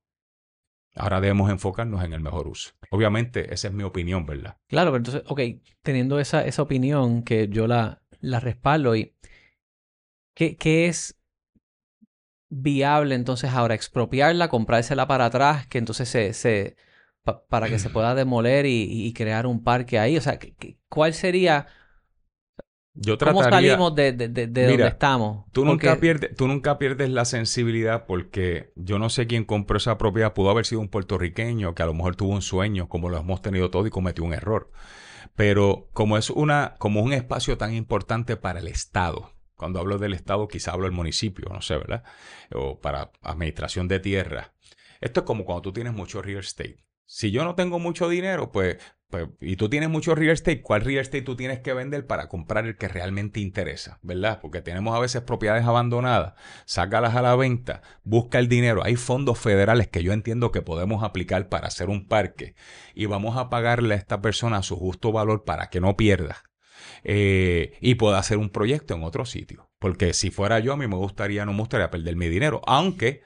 Ahora 0.94 1.20
debemos 1.20 1.50
enfocarnos 1.50 2.04
en 2.04 2.12
el 2.12 2.20
mejor 2.20 2.46
uso. 2.46 2.72
Obviamente, 2.90 3.52
esa 3.52 3.68
es 3.68 3.74
mi 3.74 3.82
opinión, 3.82 4.26
¿verdad? 4.26 4.56
Claro, 4.68 4.90
pero 4.90 4.98
entonces, 4.98 5.22
ok, 5.26 5.40
teniendo 5.82 6.20
esa, 6.20 6.44
esa 6.44 6.62
opinión 6.62 7.22
que 7.22 7.48
yo 7.48 7.66
la, 7.66 8.02
la 8.20 8.40
respaldo 8.40 8.94
y 8.94 9.14
¿qué, 10.34 10.56
¿qué 10.56 10.86
es 10.86 11.18
viable 12.54 13.14
entonces 13.14 13.50
ahora 13.52 13.74
expropiarla, 13.74 14.48
comprársela 14.48 15.06
para 15.08 15.24
atrás, 15.26 15.66
que 15.68 15.78
entonces 15.78 16.08
se, 16.08 16.34
se 16.34 16.76
para 17.48 17.68
que 17.68 17.78
se 17.78 17.88
pueda 17.88 18.14
demoler 18.14 18.66
y, 18.66 19.12
crear 19.14 19.46
un 19.46 19.64
parque 19.64 19.98
ahí? 19.98 20.16
O 20.18 20.20
sea, 20.20 20.38
¿cuál 20.88 21.14
sería? 21.14 21.66
Yo 22.94 23.16
¿Cómo 23.16 23.42
salimos 23.42 23.94
de, 23.94 24.12
de, 24.12 24.28
de- 24.28 24.46
de 24.48 24.66
donde 24.68 24.86
estamos? 24.88 25.46
Tú 25.52 25.64
nunca, 25.64 25.88
Porque- 25.92 26.00
pierdes, 26.00 26.36
tú 26.36 26.46
nunca 26.46 26.78
pierdes 26.78 27.08
la 27.08 27.24
sensibilidad 27.24 28.04
porque 28.04 28.70
yo 28.76 28.98
no 28.98 29.08
sé 29.08 29.26
quién 29.26 29.44
compró 29.46 29.78
esa 29.78 29.96
propiedad. 29.96 30.34
Pudo 30.34 30.50
haber 30.50 30.66
sido 30.66 30.82
un 30.82 30.88
puertorriqueño 30.88 31.74
que 31.74 31.82
a 31.82 31.86
lo 31.86 31.94
mejor 31.94 32.16
tuvo 32.16 32.32
un 32.34 32.42
sueño, 32.42 32.90
como 32.90 33.08
lo 33.08 33.16
hemos 33.16 33.40
tenido 33.40 33.70
todo 33.70 33.86
y 33.86 33.90
cometió 33.90 34.24
un 34.24 34.34
error. 34.34 34.70
Pero 35.34 35.88
como 35.94 36.18
es 36.18 36.28
una, 36.28 36.74
como 36.78 37.00
un 37.00 37.14
espacio 37.14 37.56
tan 37.56 37.72
importante 37.72 38.36
para 38.36 38.60
el 38.60 38.68
Estado, 38.68 39.30
cuando 39.62 39.78
hablo 39.78 39.96
del 39.96 40.12
Estado 40.12 40.48
quizá 40.48 40.72
hablo 40.72 40.86
del 40.86 40.92
municipio, 40.92 41.48
no 41.48 41.62
sé, 41.62 41.76
¿verdad? 41.76 42.02
O 42.52 42.80
para 42.80 43.12
administración 43.22 43.86
de 43.86 44.00
tierra. 44.00 44.54
Esto 45.00 45.20
es 45.20 45.26
como 45.26 45.44
cuando 45.44 45.62
tú 45.62 45.72
tienes 45.72 45.92
mucho 45.92 46.20
real 46.20 46.40
estate. 46.40 46.84
Si 47.06 47.30
yo 47.30 47.44
no 47.44 47.54
tengo 47.54 47.78
mucho 47.78 48.08
dinero, 48.08 48.50
pues, 48.50 48.78
pues, 49.08 49.28
y 49.40 49.54
tú 49.54 49.68
tienes 49.68 49.88
mucho 49.88 50.16
real 50.16 50.32
estate, 50.32 50.62
¿cuál 50.62 50.80
real 50.80 51.00
estate 51.02 51.22
tú 51.22 51.36
tienes 51.36 51.60
que 51.60 51.74
vender 51.74 52.08
para 52.08 52.28
comprar 52.28 52.66
el 52.66 52.76
que 52.76 52.88
realmente 52.88 53.38
interesa? 53.38 54.00
¿Verdad? 54.02 54.40
Porque 54.42 54.62
tenemos 54.62 54.96
a 54.96 54.98
veces 54.98 55.22
propiedades 55.22 55.64
abandonadas, 55.64 56.34
sácalas 56.64 57.14
a 57.14 57.22
la 57.22 57.36
venta, 57.36 57.82
busca 58.02 58.40
el 58.40 58.48
dinero. 58.48 58.82
Hay 58.82 58.96
fondos 58.96 59.38
federales 59.38 59.86
que 59.86 60.02
yo 60.02 60.12
entiendo 60.12 60.50
que 60.50 60.62
podemos 60.62 61.04
aplicar 61.04 61.48
para 61.48 61.68
hacer 61.68 61.88
un 61.88 62.08
parque 62.08 62.56
y 62.96 63.06
vamos 63.06 63.36
a 63.36 63.48
pagarle 63.48 63.94
a 63.94 63.98
esta 63.98 64.20
persona 64.20 64.64
su 64.64 64.74
justo 64.74 65.12
valor 65.12 65.44
para 65.44 65.70
que 65.70 65.80
no 65.80 65.96
pierda. 65.96 66.42
Eh, 67.04 67.76
y 67.80 67.94
pueda 67.96 68.18
hacer 68.18 68.38
un 68.38 68.50
proyecto 68.50 68.94
en 68.94 69.02
otro 69.02 69.24
sitio. 69.24 69.70
Porque 69.78 70.14
si 70.14 70.30
fuera 70.30 70.58
yo, 70.60 70.72
a 70.72 70.76
mí 70.76 70.86
me 70.86 70.96
gustaría, 70.96 71.44
no 71.44 71.52
me 71.52 71.60
gustaría 71.60 71.90
perder 71.90 72.16
mi 72.16 72.28
dinero, 72.28 72.62
aunque 72.66 73.22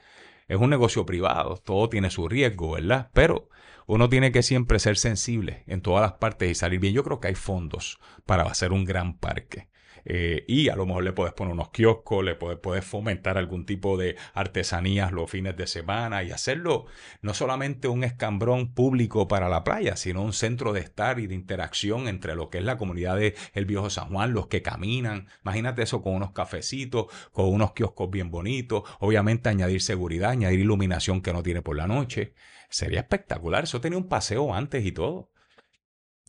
es 0.47 0.57
un 0.57 0.69
negocio 0.69 1.05
privado, 1.05 1.57
todo 1.57 1.89
tiene 1.89 2.09
su 2.09 2.27
riesgo, 2.27 2.71
¿verdad? 2.71 3.09
Pero 3.13 3.49
uno 3.85 4.09
tiene 4.09 4.31
que 4.31 4.43
siempre 4.43 4.79
ser 4.79 4.97
sensible 4.97 5.63
en 5.67 5.81
todas 5.81 6.01
las 6.01 6.13
partes 6.13 6.51
y 6.51 6.55
salir 6.55 6.79
bien. 6.79 6.93
Yo 6.93 7.03
creo 7.03 7.19
que 7.19 7.29
hay 7.29 7.35
fondos 7.35 7.99
para 8.25 8.43
hacer 8.43 8.71
un 8.71 8.85
gran 8.85 9.17
parque. 9.17 9.69
Eh, 10.09 10.45
y 10.47 10.69
a 10.69 10.77
lo 10.77 10.85
mejor 10.85 11.03
le 11.03 11.11
puedes 11.11 11.33
poner 11.33 11.51
unos 11.53 11.69
kioscos, 11.69 12.23
le 12.23 12.35
puedes, 12.35 12.57
puedes 12.59 12.85
fomentar 12.85 13.37
algún 13.37 13.65
tipo 13.65 13.97
de 13.97 14.15
artesanías 14.33 15.11
los 15.11 15.29
fines 15.29 15.57
de 15.57 15.67
semana 15.67 16.23
y 16.23 16.31
hacerlo 16.31 16.85
no 17.21 17.33
solamente 17.33 17.89
un 17.89 18.05
escambrón 18.05 18.73
público 18.73 19.27
para 19.27 19.49
la 19.49 19.65
playa, 19.65 19.97
sino 19.97 20.21
un 20.21 20.31
centro 20.31 20.71
de 20.71 20.79
estar 20.79 21.19
y 21.19 21.27
de 21.27 21.35
interacción 21.35 22.07
entre 22.07 22.35
lo 22.35 22.49
que 22.49 22.59
es 22.59 22.63
la 22.63 22.77
comunidad 22.77 23.17
de 23.17 23.35
El 23.53 23.65
Viejo 23.65 23.89
San 23.89 24.07
Juan, 24.07 24.31
los 24.31 24.47
que 24.47 24.61
caminan. 24.61 25.27
Imagínate 25.43 25.81
eso 25.81 26.01
con 26.01 26.15
unos 26.15 26.31
cafecitos, 26.31 27.07
con 27.33 27.49
unos 27.49 27.73
kioscos 27.73 28.09
bien 28.09 28.31
bonitos. 28.31 28.83
Obviamente 28.99 29.49
añadir 29.49 29.81
seguridad, 29.81 30.29
añadir 30.29 30.61
iluminación 30.61 31.21
que 31.21 31.33
no 31.33 31.43
tiene 31.43 31.61
por 31.61 31.75
la 31.75 31.85
noche. 31.85 32.33
Sería 32.69 33.01
espectacular. 33.01 33.65
Eso 33.65 33.81
tenía 33.81 33.97
un 33.97 34.07
paseo 34.07 34.53
antes 34.53 34.85
y 34.85 34.93
todo. 34.93 35.31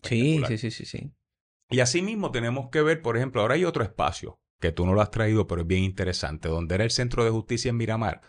Sí, 0.02 0.42
sí, 0.48 0.58
sí, 0.58 0.70
sí, 0.72 0.84
sí. 0.84 1.12
Y 1.70 1.80
así 1.80 2.02
mismo 2.02 2.30
tenemos 2.30 2.70
que 2.70 2.82
ver, 2.82 3.02
por 3.02 3.16
ejemplo, 3.16 3.40
ahora 3.42 3.54
hay 3.54 3.64
otro 3.64 3.82
espacio 3.84 4.40
que 4.60 4.72
tú 4.72 4.86
no 4.86 4.94
lo 4.94 5.00
has 5.02 5.10
traído, 5.10 5.46
pero 5.46 5.60
es 5.62 5.66
bien 5.66 5.84
interesante, 5.84 6.48
donde 6.48 6.74
era 6.74 6.84
el 6.84 6.90
Centro 6.90 7.24
de 7.24 7.30
Justicia 7.30 7.68
en 7.70 7.76
Miramar. 7.76 8.22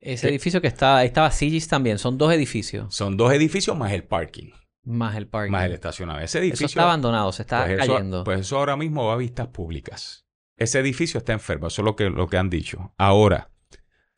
Ese 0.00 0.28
¿Qué? 0.28 0.28
edificio 0.28 0.60
que 0.60 0.68
está, 0.68 0.98
ahí 0.98 1.08
estaba 1.08 1.30
Sigis 1.30 1.66
también, 1.68 1.98
son 1.98 2.18
dos 2.18 2.32
edificios, 2.32 2.94
Son 2.94 3.16
dos 3.16 3.32
edificios 3.32 3.76
más 3.76 3.92
el 3.92 4.04
parking, 4.04 4.50
más 4.84 5.16
el 5.16 5.26
parque. 5.26 5.50
más 5.50 5.64
el 5.64 5.72
estacionamiento. 5.72 6.24
Ese 6.24 6.38
Eso 6.38 6.44
edificio 6.44 6.66
está 6.66 6.82
abandonado, 6.84 7.32
se 7.32 7.42
está 7.42 7.64
pues 7.66 7.80
eso, 7.80 7.92
cayendo. 7.94 8.24
pues 8.24 8.40
eso 8.40 8.58
ahora 8.58 8.76
mismo 8.76 9.06
va 9.06 9.14
a 9.14 9.16
vistas 9.16 9.48
públicas. 9.48 10.24
Ese 10.56 10.78
edificio 10.78 11.18
está 11.18 11.32
enfermo, 11.32 11.66
eso 11.66 11.82
es 11.82 11.84
lo 11.84 11.96
que, 11.96 12.10
lo 12.10 12.28
que 12.28 12.36
han 12.38 12.48
dicho. 12.50 12.94
Ahora, 12.96 13.50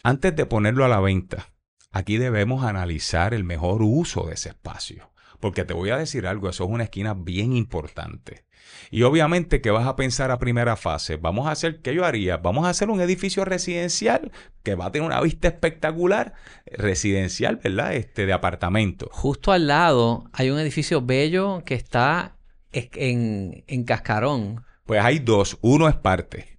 antes 0.02 0.36
de 0.36 0.46
ponerlo 0.46 0.84
a 0.84 0.88
la 0.88 1.00
venta, 1.00 1.52
aquí 1.90 2.18
debemos 2.18 2.62
analizar 2.64 3.32
el 3.34 3.44
mejor 3.44 3.82
uso 3.82 4.26
de 4.26 4.34
ese 4.34 4.50
espacio. 4.50 5.12
Porque 5.40 5.64
te 5.64 5.74
voy 5.74 5.90
a 5.90 5.96
decir 5.96 6.26
algo, 6.26 6.48
eso 6.50 6.64
es 6.64 6.70
una 6.70 6.84
esquina 6.84 7.14
bien 7.14 7.54
importante. 7.56 8.44
Y 8.90 9.02
obviamente 9.02 9.60
que 9.60 9.70
vas 9.70 9.86
a 9.86 9.96
pensar 9.96 10.30
a 10.30 10.38
primera 10.38 10.76
fase, 10.76 11.16
vamos 11.16 11.46
a 11.46 11.50
hacer, 11.52 11.80
¿qué 11.80 11.94
yo 11.94 12.04
haría? 12.04 12.36
Vamos 12.36 12.66
a 12.66 12.68
hacer 12.70 12.90
un 12.90 13.00
edificio 13.00 13.44
residencial 13.44 14.30
que 14.62 14.74
va 14.74 14.86
a 14.86 14.92
tener 14.92 15.06
una 15.06 15.20
vista 15.20 15.48
espectacular, 15.48 16.34
residencial, 16.66 17.56
¿verdad? 17.56 17.94
Este, 17.94 18.26
de 18.26 18.32
apartamento. 18.32 19.08
Justo 19.12 19.52
al 19.52 19.66
lado 19.66 20.24
hay 20.32 20.50
un 20.50 20.58
edificio 20.58 21.00
bello 21.02 21.62
que 21.64 21.74
está 21.74 22.36
es- 22.72 22.90
en, 22.94 23.64
en 23.66 23.84
Cascarón. 23.84 24.62
Pues 24.84 25.00
hay 25.02 25.20
dos, 25.20 25.56
uno 25.62 25.88
es 25.88 25.96
parte. 25.96 26.49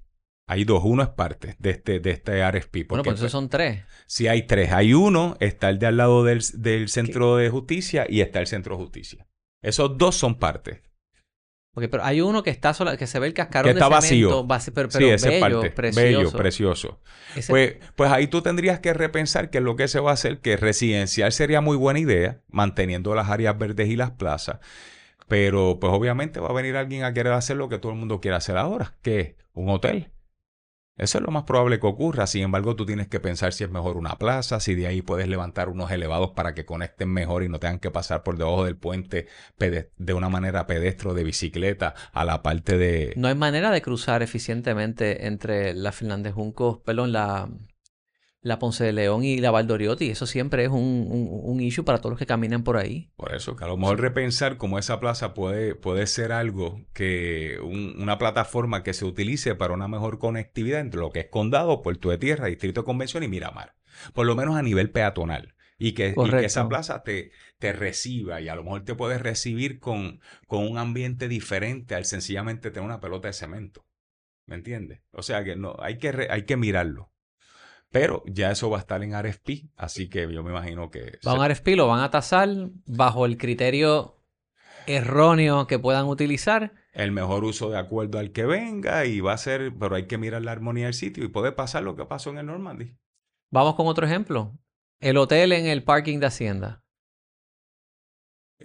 Hay 0.52 0.66
dos, 0.66 0.82
uno 0.84 1.02
es 1.02 1.08
parte 1.08 1.56
de 1.60 1.70
este, 1.70 2.02
de 2.02 2.12
este 2.12 2.42
RSP. 2.52 2.86
Bueno, 2.90 3.04
pues 3.06 3.20
esos 3.20 3.32
son 3.32 3.48
tres. 3.48 3.84
si 4.06 4.28
hay 4.28 4.44
tres, 4.48 4.74
hay 4.74 4.94
uno, 4.94 5.38
está 5.40 5.70
el 5.70 5.80
de 5.80 5.86
al 5.88 5.96
lado 5.96 6.26
del, 6.26 6.42
del 6.56 6.90
centro 6.90 7.38
de 7.38 7.50
justicia 7.50 8.06
y 8.10 8.20
está 8.20 8.42
el 8.42 8.48
centro 8.48 8.76
de 8.76 8.84
justicia. 8.84 9.26
Esos 9.64 9.98
dos 9.98 10.16
son 10.16 10.36
parte. 10.38 10.82
Porque, 11.74 11.88
pero 11.88 12.04
hay 12.04 12.20
uno 12.20 12.44
que 12.44 12.50
está 12.50 12.74
sola, 12.74 12.98
que 12.98 13.08
se 13.08 13.18
ve 13.18 13.28
el 13.28 13.34
cascarón 13.34 13.72
Que 13.72 13.80
está 13.80 13.88
de 13.96 14.02
cemento, 14.02 14.46
vacío. 14.46 14.74
pero, 14.74 14.90
pero 14.90 15.06
sí, 15.06 15.10
ese 15.10 15.30
bello, 15.40 15.62
parte. 15.62 15.72
precioso. 15.72 16.06
Bello, 16.18 16.32
precioso. 16.34 17.02
Ese- 17.34 17.50
Pues, 17.54 17.76
pues 17.96 18.12
ahí 18.12 18.28
tú 18.28 18.42
tendrías 18.42 18.82
que 18.82 18.94
repensar 18.94 19.52
qué 19.52 19.60
es 19.60 19.64
lo 19.64 19.78
que 19.78 19.88
se 19.88 20.02
va 20.02 20.10
a 20.12 20.16
hacer, 20.16 20.42
que 20.42 20.58
residencial 20.58 21.32
sería 21.32 21.62
muy 21.62 21.78
buena 21.78 22.00
idea, 22.00 22.42
manteniendo 22.50 23.16
las 23.16 23.30
áreas 23.30 23.58
verdes 23.58 23.88
y 23.88 23.96
las 23.96 24.12
plazas. 24.12 24.58
Pero 25.30 25.78
pues 25.80 25.94
obviamente 25.94 26.42
va 26.42 26.50
a 26.50 26.54
venir 26.54 26.76
alguien 26.76 27.06
a 27.06 27.14
querer 27.14 27.32
hacer 27.32 27.56
lo 27.56 27.70
que 27.70 27.78
todo 27.80 27.94
el 27.94 27.98
mundo 27.98 28.20
quiere 28.20 28.36
hacer 28.36 28.58
ahora, 28.58 28.98
que 29.02 29.20
es 29.22 29.36
un 29.54 29.70
hotel. 29.70 30.12
Eso 31.02 31.18
es 31.18 31.24
lo 31.24 31.32
más 31.32 31.46
probable 31.46 31.80
que 31.80 31.88
ocurra. 31.88 32.28
Sin 32.28 32.44
embargo, 32.44 32.76
tú 32.76 32.86
tienes 32.86 33.08
que 33.08 33.20
pensar 33.20 33.54
si 33.54 33.64
es 33.64 33.72
mejor 33.72 33.98
una 33.98 34.20
plaza, 34.20 34.60
si 34.60 34.76
de 34.76 34.86
ahí 34.86 35.02
puedes 35.02 35.28
levantar 35.28 35.68
unos 35.68 35.90
elevados 35.90 36.34
para 36.36 36.54
que 36.54 36.64
conecten 36.64 37.10
mejor 37.10 37.42
y 37.42 37.50
no 37.50 37.60
tengan 37.60 37.80
que 37.80 37.90
pasar 37.90 38.22
por 38.22 38.38
debajo 38.38 38.66
del 38.66 38.78
puente 38.78 39.26
de 39.58 40.14
una 40.14 40.30
manera 40.30 40.68
pedestre 40.68 41.10
o 41.10 41.14
de 41.16 41.24
bicicleta 41.24 41.96
a 42.14 42.24
la 42.24 42.44
parte 42.44 42.78
de... 42.78 43.14
No 43.16 43.30
hay 43.30 43.34
manera 43.34 43.72
de 43.72 43.82
cruzar 43.82 44.22
eficientemente 44.22 45.26
entre 45.26 45.74
la 45.74 45.92
Fernández 45.92 46.36
Juncos, 46.36 46.78
perdón, 46.86 47.12
la, 47.12 47.50
la 48.42 48.60
Ponce 48.60 48.84
de 48.84 48.94
León 48.94 49.24
y 49.24 49.38
la 49.40 49.52
Valdoriotti. 49.52 50.10
Eso 50.10 50.26
siempre 50.28 50.64
es 50.66 50.70
un, 50.70 50.78
un, 51.10 51.30
un 51.44 51.62
issue 51.62 51.84
para 51.86 52.00
todos 52.00 52.12
los 52.12 52.20
que 52.20 52.26
caminan 52.26 52.64
por 52.64 52.78
ahí. 52.78 53.12
Por 53.16 53.36
eso, 53.36 53.56
que 53.56 53.64
a 53.64 53.68
lo 53.68 53.78
mejor 53.78 54.02
repensar 54.02 54.58
cómo 54.58 54.80
esa 54.80 55.00
plaza 55.00 55.34
puede, 55.36 55.76
puede 55.76 56.08
ser 56.08 56.32
algo 56.32 56.82
que 56.94 57.60
un- 57.62 57.96
una 58.02 58.18
plataforma 58.18 58.82
que 58.84 58.94
se 58.94 59.06
utilice 59.06 59.54
para 59.56 59.74
una 59.74 59.88
mejor 59.88 60.18
conectividad 60.18 60.80
entre 60.80 61.00
lo 61.02 61.12
que 61.12 61.20
es 61.22 61.28
Condado, 61.30 61.82
Puerto 61.84 62.10
de 62.10 62.18
Tierra, 62.18 62.48
Distrito 62.48 62.82
de 62.82 62.86
Convención 62.86 63.24
y 63.24 63.28
Miramar. 63.28 63.76
Por 64.14 64.26
lo 64.26 64.36
menos 64.36 64.56
a 64.56 64.64
nivel 64.64 64.92
peatonal. 64.92 65.56
Y 65.78 65.94
que, 65.94 66.20
y 66.22 66.36
que 66.36 66.46
Correcto. 66.46 66.46
esa 66.46 66.68
plaza 66.70 67.04
te, 67.04 67.32
te 67.60 67.74
reciba 67.74 68.40
y 68.42 68.50
a 68.50 68.56
lo 68.56 68.64
mejor 68.64 68.84
te 68.86 68.94
puedes 68.96 69.20
recibir 69.22 69.80
con, 69.80 70.20
con 70.48 70.68
un 70.68 70.78
ambiente 70.78 71.28
diferente 71.28 71.96
al 71.96 72.06
sencillamente 72.06 72.70
tener 72.72 72.86
una 72.86 73.00
pelota 73.00 73.28
de 73.30 73.34
cemento. 73.34 73.86
¿Me 74.48 74.56
entiendes? 74.56 75.02
O 75.12 75.24
sea 75.24 75.44
que 75.44 75.56
no, 75.56 75.76
hay 75.80 75.98
que, 76.00 76.12
re- 76.12 76.28
hay 76.32 76.46
que 76.46 76.58
mirarlo. 76.58 77.12
Pero 77.92 78.24
ya 78.26 78.52
eso 78.52 78.70
va 78.70 78.78
a 78.78 78.80
estar 78.80 79.04
en 79.04 79.22
RFP, 79.22 79.70
así 79.76 80.10
que 80.10 80.32
yo 80.34 80.44
me 80.44 80.52
imagino 80.52 80.90
que... 80.90 81.20
Van 81.24 81.42
a 81.42 81.48
RFP, 81.48 81.76
lo 81.76 81.88
van 81.88 82.02
a 82.02 82.10
tasar 82.10 82.48
bajo 82.86 83.26
el 83.26 83.38
criterio 83.38 84.18
erróneo 84.88 85.68
que 85.68 85.78
puedan 85.78 86.08
utilizar. 86.08 86.74
el 86.94 87.12
mejor 87.12 87.44
uso 87.44 87.70
de 87.70 87.78
acuerdo 87.78 88.18
al 88.18 88.32
que 88.32 88.46
venga 88.46 89.06
y 89.06 89.20
va 89.20 89.34
a 89.34 89.38
ser, 89.38 89.74
pero 89.78 89.96
hay 89.96 90.08
que 90.08 90.18
mirar 90.18 90.42
la 90.42 90.54
armonía 90.54 90.86
del 90.86 90.94
sitio 90.94 91.24
y 91.24 91.28
puede 91.28 91.52
pasar 91.52 91.84
lo 91.84 91.96
que 91.96 92.06
pasó 92.06 92.30
en 92.30 92.40
el 92.40 92.46
Normandy. 92.46 92.96
Vamos 93.50 93.76
con 93.76 93.88
otro 93.88 94.06
ejemplo. 94.06 94.58
El 95.00 95.18
hotel 95.18 95.52
en 95.52 95.66
el 95.66 95.84
parking 95.84 96.20
de 96.20 96.28
Hacienda. 96.28 96.84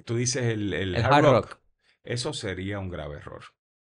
Tú 0.04 0.16
dices 0.16 0.44
el, 0.44 0.72
el 0.72 0.94
El 0.94 1.04
Hard 1.04 1.14
Hard 1.14 1.24
Rock. 1.24 1.50
Rock. 1.50 1.60
Eso 2.04 2.32
sería 2.32 2.78
un 2.78 2.90
grave 2.90 3.16
error. 3.16 3.42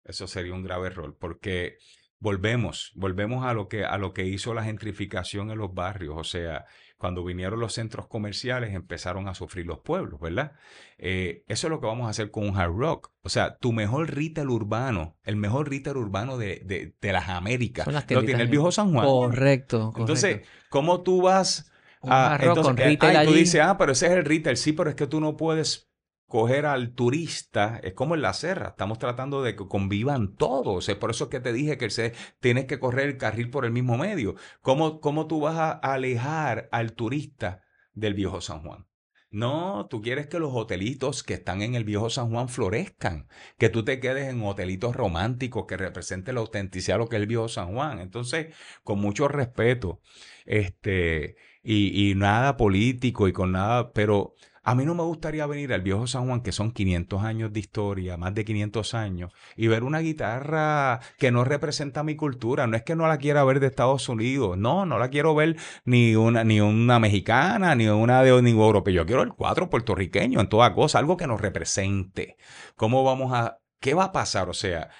Eso 0.04 0.26
sería 0.26 0.54
un 0.54 0.62
grave 0.62 0.86
error 0.86 1.16
porque 1.18 1.78
volvemos, 2.18 2.92
volvemos 2.94 3.44
a 3.46 3.52
lo 3.54 3.68
que 3.68 3.84
a 3.84 3.98
lo 3.98 4.12
que 4.12 4.24
hizo 4.26 4.54
la 4.54 4.64
gentrificación 4.64 5.50
en 5.50 5.58
los 5.58 5.74
barrios, 5.74 6.14
o 6.16 6.24
sea, 6.24 6.64
cuando 6.96 7.22
vinieron 7.24 7.60
los 7.60 7.74
centros 7.74 8.06
comerciales 8.08 8.74
empezaron 8.74 9.28
a 9.28 9.34
sufrir 9.34 9.66
los 9.66 9.80
pueblos, 9.80 10.18
¿verdad? 10.20 10.52
Eh, 10.98 11.44
eso 11.46 11.66
es 11.66 11.70
lo 11.70 11.78
que 11.80 11.86
vamos 11.86 12.06
a 12.06 12.10
hacer 12.10 12.30
con 12.30 12.48
un 12.48 12.56
Hard 12.56 12.72
Rock. 12.74 13.12
O 13.20 13.28
sea, 13.28 13.58
tu 13.58 13.72
mejor 13.72 14.14
retail 14.14 14.48
urbano, 14.48 15.18
el 15.24 15.36
mejor 15.36 15.68
retail 15.68 15.98
urbano 15.98 16.38
de, 16.38 16.62
de- 16.64 16.94
de 16.98 17.12
las 17.12 17.28
Américas, 17.28 17.86
las 17.86 18.10
lo 18.10 18.24
tiene 18.24 18.42
el 18.42 18.48
viejo 18.48 18.72
San 18.72 18.92
Juan. 18.92 19.04
Correcto, 19.06 19.92
correcto. 19.92 20.00
Entonces, 20.00 20.48
¿cómo 20.70 21.02
tú 21.02 21.20
vas 21.22 21.70
Un 22.00 22.12
a... 22.12 22.32
Hard 22.34 22.44
Rock 22.44 22.56
entonces, 22.58 22.74
con 22.76 22.78
eh, 22.78 22.84
retail 22.86 23.12
y 23.12 23.24
tú 23.24 23.30
allí. 23.30 23.34
dices, 23.40 23.60
ah, 23.62 23.76
pero 23.76 23.92
ese 23.92 24.06
es 24.06 24.12
el 24.12 24.24
retail. 24.24 24.56
Sí, 24.56 24.72
pero 24.72 24.88
es 24.90 24.96
que 24.96 25.06
tú 25.06 25.20
no 25.20 25.36
puedes 25.36 25.90
coger 26.26 26.66
al 26.66 26.92
turista. 26.92 27.80
Es 27.82 27.94
como 27.94 28.14
en 28.14 28.22
la 28.22 28.32
serra. 28.32 28.68
Estamos 28.68 28.98
tratando 28.98 29.42
de 29.42 29.56
que 29.56 29.66
convivan 29.66 30.34
todos. 30.36 30.88
Es 30.88 30.96
por 30.96 31.10
eso 31.10 31.28
que 31.28 31.40
te 31.40 31.52
dije 31.52 31.78
que 31.78 31.90
se, 31.90 32.12
tienes 32.40 32.66
que 32.66 32.78
correr 32.78 33.08
el 33.08 33.16
carril 33.16 33.50
por 33.50 33.64
el 33.64 33.72
mismo 33.72 33.96
medio. 33.96 34.34
¿Cómo, 34.60 35.00
cómo 35.00 35.26
tú 35.26 35.40
vas 35.40 35.56
a 35.56 35.70
alejar 35.72 36.68
al 36.72 36.92
turista 36.94 37.62
del 37.94 38.14
viejo 38.14 38.40
San 38.40 38.62
Juan? 38.62 38.86
No, 39.30 39.86
tú 39.90 40.00
quieres 40.02 40.28
que 40.28 40.38
los 40.38 40.54
hotelitos 40.54 41.22
que 41.22 41.34
están 41.34 41.60
en 41.60 41.74
el 41.74 41.84
viejo 41.84 42.08
San 42.10 42.30
Juan 42.30 42.48
florezcan, 42.48 43.28
que 43.58 43.68
tú 43.68 43.84
te 43.84 44.00
quedes 44.00 44.28
en 44.28 44.42
hotelitos 44.42 44.94
románticos 44.94 45.66
que 45.66 45.76
representen 45.76 46.36
la 46.36 46.40
autenticidad 46.40 46.94
de 46.94 46.98
lo 47.00 47.08
que 47.08 47.16
es 47.16 47.22
el 47.22 47.28
viejo 47.28 47.48
San 47.48 47.74
Juan. 47.74 47.98
Entonces, 47.98 48.54
con 48.84 49.00
mucho 49.00 49.28
respeto, 49.28 50.00
este, 50.46 51.36
y, 51.62 52.10
y 52.10 52.14
nada 52.14 52.56
político 52.56 53.26
y 53.28 53.32
con 53.32 53.52
nada, 53.52 53.92
pero 53.92 54.34
A 54.68 54.74
mí 54.74 54.84
no 54.84 54.96
me 54.96 55.04
gustaría 55.04 55.46
venir 55.46 55.72
al 55.72 55.82
viejo 55.82 56.08
San 56.08 56.26
Juan, 56.26 56.40
que 56.40 56.50
son 56.50 56.72
500 56.72 57.22
años 57.22 57.52
de 57.52 57.60
historia, 57.60 58.16
más 58.16 58.34
de 58.34 58.44
500 58.44 58.94
años, 58.94 59.32
y 59.56 59.68
ver 59.68 59.84
una 59.84 60.00
guitarra 60.00 60.98
que 61.18 61.30
no 61.30 61.44
representa 61.44 62.02
mi 62.02 62.16
cultura. 62.16 62.66
No 62.66 62.76
es 62.76 62.82
que 62.82 62.96
no 62.96 63.06
la 63.06 63.18
quiera 63.18 63.44
ver 63.44 63.60
de 63.60 63.68
Estados 63.68 64.08
Unidos, 64.08 64.58
no, 64.58 64.84
no 64.84 64.98
la 64.98 65.08
quiero 65.08 65.36
ver 65.36 65.56
ni 65.84 66.16
una, 66.16 66.42
ni 66.42 66.60
una 66.60 66.98
mexicana, 66.98 67.76
ni 67.76 67.86
una 67.86 68.24
de 68.24 68.42
ningún 68.42 68.64
europeo. 68.64 68.92
Yo 68.92 69.06
quiero 69.06 69.22
el 69.22 69.34
cuatro 69.34 69.70
puertorriqueño 69.70 70.40
en 70.40 70.48
toda 70.48 70.74
cosa, 70.74 70.98
algo 70.98 71.16
que 71.16 71.28
nos 71.28 71.40
represente. 71.40 72.36
¿Cómo 72.74 73.04
vamos 73.04 73.32
a, 73.34 73.58
qué 73.80 73.94
va 73.94 74.04
a 74.04 74.12
pasar? 74.12 74.48
O 74.48 74.54
sea, 74.54 74.90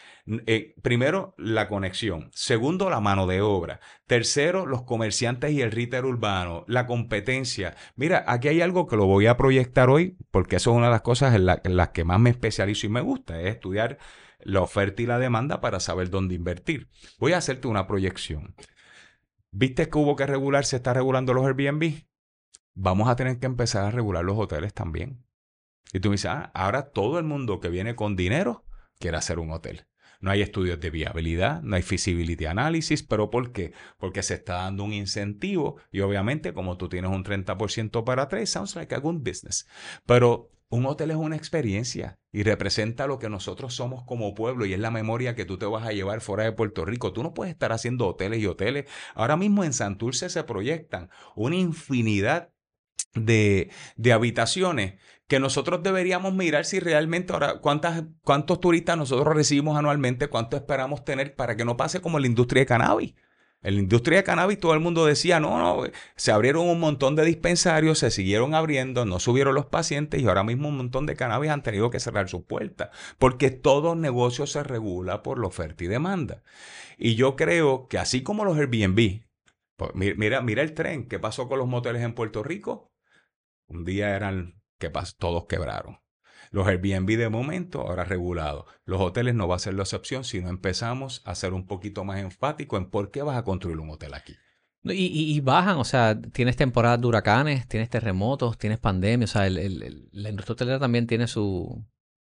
eh, 0.47 0.75
primero, 0.83 1.35
la 1.39 1.69
conexión. 1.69 2.31
Segundo, 2.33 2.91
la 2.91 3.01
mano 3.01 3.27
de 3.27 3.41
obra. 3.41 3.81
Tercero, 4.07 4.67
los 4.67 4.83
comerciantes 4.83 5.53
y 5.53 5.63
el 5.63 5.71
retail 5.71 6.05
urbano. 6.05 6.65
La 6.67 6.87
competencia. 6.87 7.77
Mira, 7.95 8.25
aquí 8.27 8.49
hay 8.49 8.61
algo 8.61 8.87
que 8.87 8.97
lo 8.97 9.07
voy 9.07 9.27
a 9.27 9.37
proyectar 9.37 9.89
hoy, 9.89 10.17
porque 10.31 10.57
eso 10.57 10.73
es 10.73 10.77
una 10.77 10.87
de 10.87 10.93
las 10.93 11.03
cosas 11.03 11.35
en, 11.35 11.47
las 11.77 11.89
que 11.91 12.05
más 12.05 12.19
me 12.19 12.31
especializo 12.31 12.87
y 12.87 12.91
me 12.91 13.01
gusta, 13.01 13.41
es 13.41 13.55
estudiar 13.55 13.99
la 14.41 14.63
oferta 14.63 15.03
y 15.03 15.07
la 15.07 15.19
demanda 15.19 15.61
para 15.61 15.81
saber 15.81 16.11
dónde 16.11 16.35
invertir. 16.35 16.89
Voy 17.19 17.33
a 17.33 17.39
hacerte 17.39 17.69
una 17.69 17.87
proyección. 17.87 18.55
¿Viste 19.53 19.89
que 19.89 19.99
hubo 19.99 20.17
que 20.17 20.27
regular, 20.27 20.65
se 20.65 20.77
está 20.77 20.93
regulando 20.93 21.35
los 21.35 21.47
Airbnb? 21.47 22.05
Vamos 22.75 23.09
a 23.09 23.17
tener 23.17 23.39
que 23.39 23.47
empezar 23.47 23.85
a 23.85 23.91
regular 23.91 24.25
los 24.25 24.37
hoteles 24.37 24.75
también. 24.75 25.25
Y 25.93 26.01
tú 26.01 26.11
me 26.11 26.15
dices, 26.15 26.31
ah, 26.31 26.51
ahora 26.53 26.91
todo 26.91 27.19
el 27.19 27.25
mundo 27.25 27.61
que 27.61 27.69
viene 27.71 27.95
con 27.95 28.17
dinero 28.17 28.66
quiere 28.99 29.17
hacer 29.17 29.39
un 29.39 29.51
hotel. 29.51 29.87
No 30.21 30.31
hay 30.31 30.43
estudios 30.43 30.81
de 30.81 30.91
viabilidad, 30.91 31.63
no 31.63 31.77
hay 31.77 31.83
feasibility 31.83 32.47
analysis, 32.47 33.03
pero 33.03 33.31
¿por 33.31 33.53
qué? 33.53 33.73
Porque 33.99 34.23
se 34.23 34.35
está 34.35 34.55
dando 34.55 34.85
un 34.85 34.93
incentivo 34.93 35.77
y 35.93 36.01
obviamente 36.01 36.55
como 36.55 36.77
tú 36.77 36.89
tienes 36.89 37.11
un 37.11 37.25
30% 37.25 38.05
para 38.05 38.29
tres, 38.29 38.51
sounds 38.51 38.77
like 38.77 38.95
a 38.95 38.99
good 38.99 39.21
business. 39.21 39.67
Pero 40.07 40.51
un 40.69 40.85
hotel 40.87 41.13
es 41.13 41.17
una 41.17 41.37
experiencia 41.37 42.19
y 42.33 42.43
representa 42.43 43.07
lo 43.07 43.19
que 43.19 43.29
nosotros 43.29 43.75
somos 43.75 44.05
como 44.05 44.35
pueblo 44.35 44.67
y 44.67 44.73
es 44.73 44.81
la 44.81 44.91
memoria 44.91 45.37
que 45.37 45.45
tú 45.45 45.59
te 45.59 45.67
vas 45.67 45.87
a 45.87 45.93
llevar 45.93 46.21
fuera 46.21 46.43
de 46.45 46.53
Puerto 46.53 46.85
Rico. 46.85 47.13
Tú 47.13 47.23
no 47.23 47.35
puedes 47.35 47.53
estar 47.53 47.73
haciendo 47.73 48.09
hoteles 48.09 48.41
y 48.41 48.47
hoteles. 48.47 48.87
Ahora 49.15 49.37
mismo 49.37 49.63
en 49.63 49.73
Santurce 49.73 50.29
se 50.29 50.43
proyectan 50.43 51.09
una 51.37 51.57
infinidad 51.57 52.51
de, 53.17 53.71
de 53.97 54.13
habitaciones 54.13 54.95
que 55.29 55.41
nosotros 55.41 55.83
deberíamos 55.83 56.35
mirar 56.35 56.65
si 56.65 56.79
realmente 56.81 57.33
ahora 57.33 57.59
cuántas, 57.61 58.05
cuántos 58.23 58.61
turistas 58.61 58.97
nosotros 58.97 59.35
recibimos 59.35 59.77
anualmente, 59.77 60.29
cuánto 60.29 60.57
esperamos 60.57 61.05
tener 61.05 61.35
para 61.35 61.57
que 61.57 61.65
no 61.65 61.77
pase 61.77 62.01
como 62.01 62.19
la 62.19 62.27
industria 62.27 62.63
de 62.63 62.67
cannabis. 62.67 63.15
En 63.63 63.75
la 63.75 63.81
industria 63.81 64.19
de 64.19 64.25
cannabis 64.25 64.61
todo 64.61 64.75
el 64.75 64.81
mundo 64.81 65.05
decía, 65.07 65.41
no, 65.41 65.59
no, 65.59 65.91
se 66.15 66.31
abrieron 66.31 66.69
un 66.69 66.79
montón 66.79 67.17
de 67.17 67.25
dispensarios, 67.25 67.99
se 67.99 68.13
siguieron 68.13 68.55
abriendo, 68.55 69.05
no 69.05 69.19
subieron 69.19 69.55
los 69.57 69.67
pacientes 69.67 70.23
y 70.23 70.29
ahora 70.29 70.45
mismo 70.45 70.69
un 70.69 70.77
montón 70.77 71.07
de 71.07 71.17
cannabis 71.17 71.51
han 71.51 71.65
tenido 71.65 71.91
que 71.91 71.99
cerrar 71.99 72.29
sus 72.29 72.45
puertas, 72.45 72.91
porque 73.19 73.51
todo 73.51 73.97
negocio 73.97 74.47
se 74.47 74.63
regula 74.63 75.23
por 75.25 75.41
la 75.41 75.49
oferta 75.49 75.83
y 75.83 75.89
demanda. 75.89 76.43
Y 76.97 77.17
yo 77.17 77.35
creo 77.35 77.89
que 77.89 77.99
así 77.99 78.23
como 78.23 78.45
los 78.45 78.57
Airbnb, 78.57 79.23
pues, 79.77 79.91
mira, 79.95 80.41
mira 80.43 80.63
el 80.63 80.75
tren, 80.75 81.09
¿qué 81.09 81.19
pasó 81.19 81.49
con 81.49 81.59
los 81.59 81.67
moteles 81.67 82.03
en 82.03 82.15
Puerto 82.15 82.45
Rico? 82.45 82.93
Un 83.69 83.85
día 83.85 84.15
eran 84.15 84.61
que 84.79 84.91
todos 85.19 85.47
quebraron. 85.47 85.99
Los 86.51 86.67
Airbnb 86.67 87.17
de 87.17 87.29
momento, 87.29 87.81
ahora 87.81 88.05
regulados. 88.05 88.65
Los 88.85 89.01
hoteles 89.01 89.35
no 89.35 89.49
va 89.49 89.57
a 89.57 89.61
ser 89.61 89.75
la 89.75 89.83
excepción 89.83 90.25
si 90.25 90.41
no 90.41 90.49
empezamos 90.49 91.23
a 91.25 91.35
ser 91.35 91.53
un 91.53 91.67
poquito 91.67 92.05
más 92.05 92.21
enfático 92.21 92.77
en 92.77 92.89
por 92.91 93.11
qué 93.11 93.23
vas 93.23 93.37
a 93.37 93.45
construir 93.45 93.79
un 93.79 93.91
hotel 93.91 94.15
aquí. 94.15 94.37
Y, 94.89 95.41
bajan, 95.41 95.79
o 95.79 95.85
sea, 95.85 96.21
tienes 96.21 96.55
temporadas 96.55 97.01
de 97.01 97.09
huracanes, 97.09 97.67
tienes 97.67 97.91
terremotos, 97.91 98.57
tienes 98.57 98.79
pandemia, 98.79 99.25
o 99.25 99.27
sea, 99.27 99.51
la 99.51 100.31
industria 100.31 100.53
hotelera 100.53 100.79
también 100.79 101.09
tiene 101.09 101.27
su, 101.27 101.85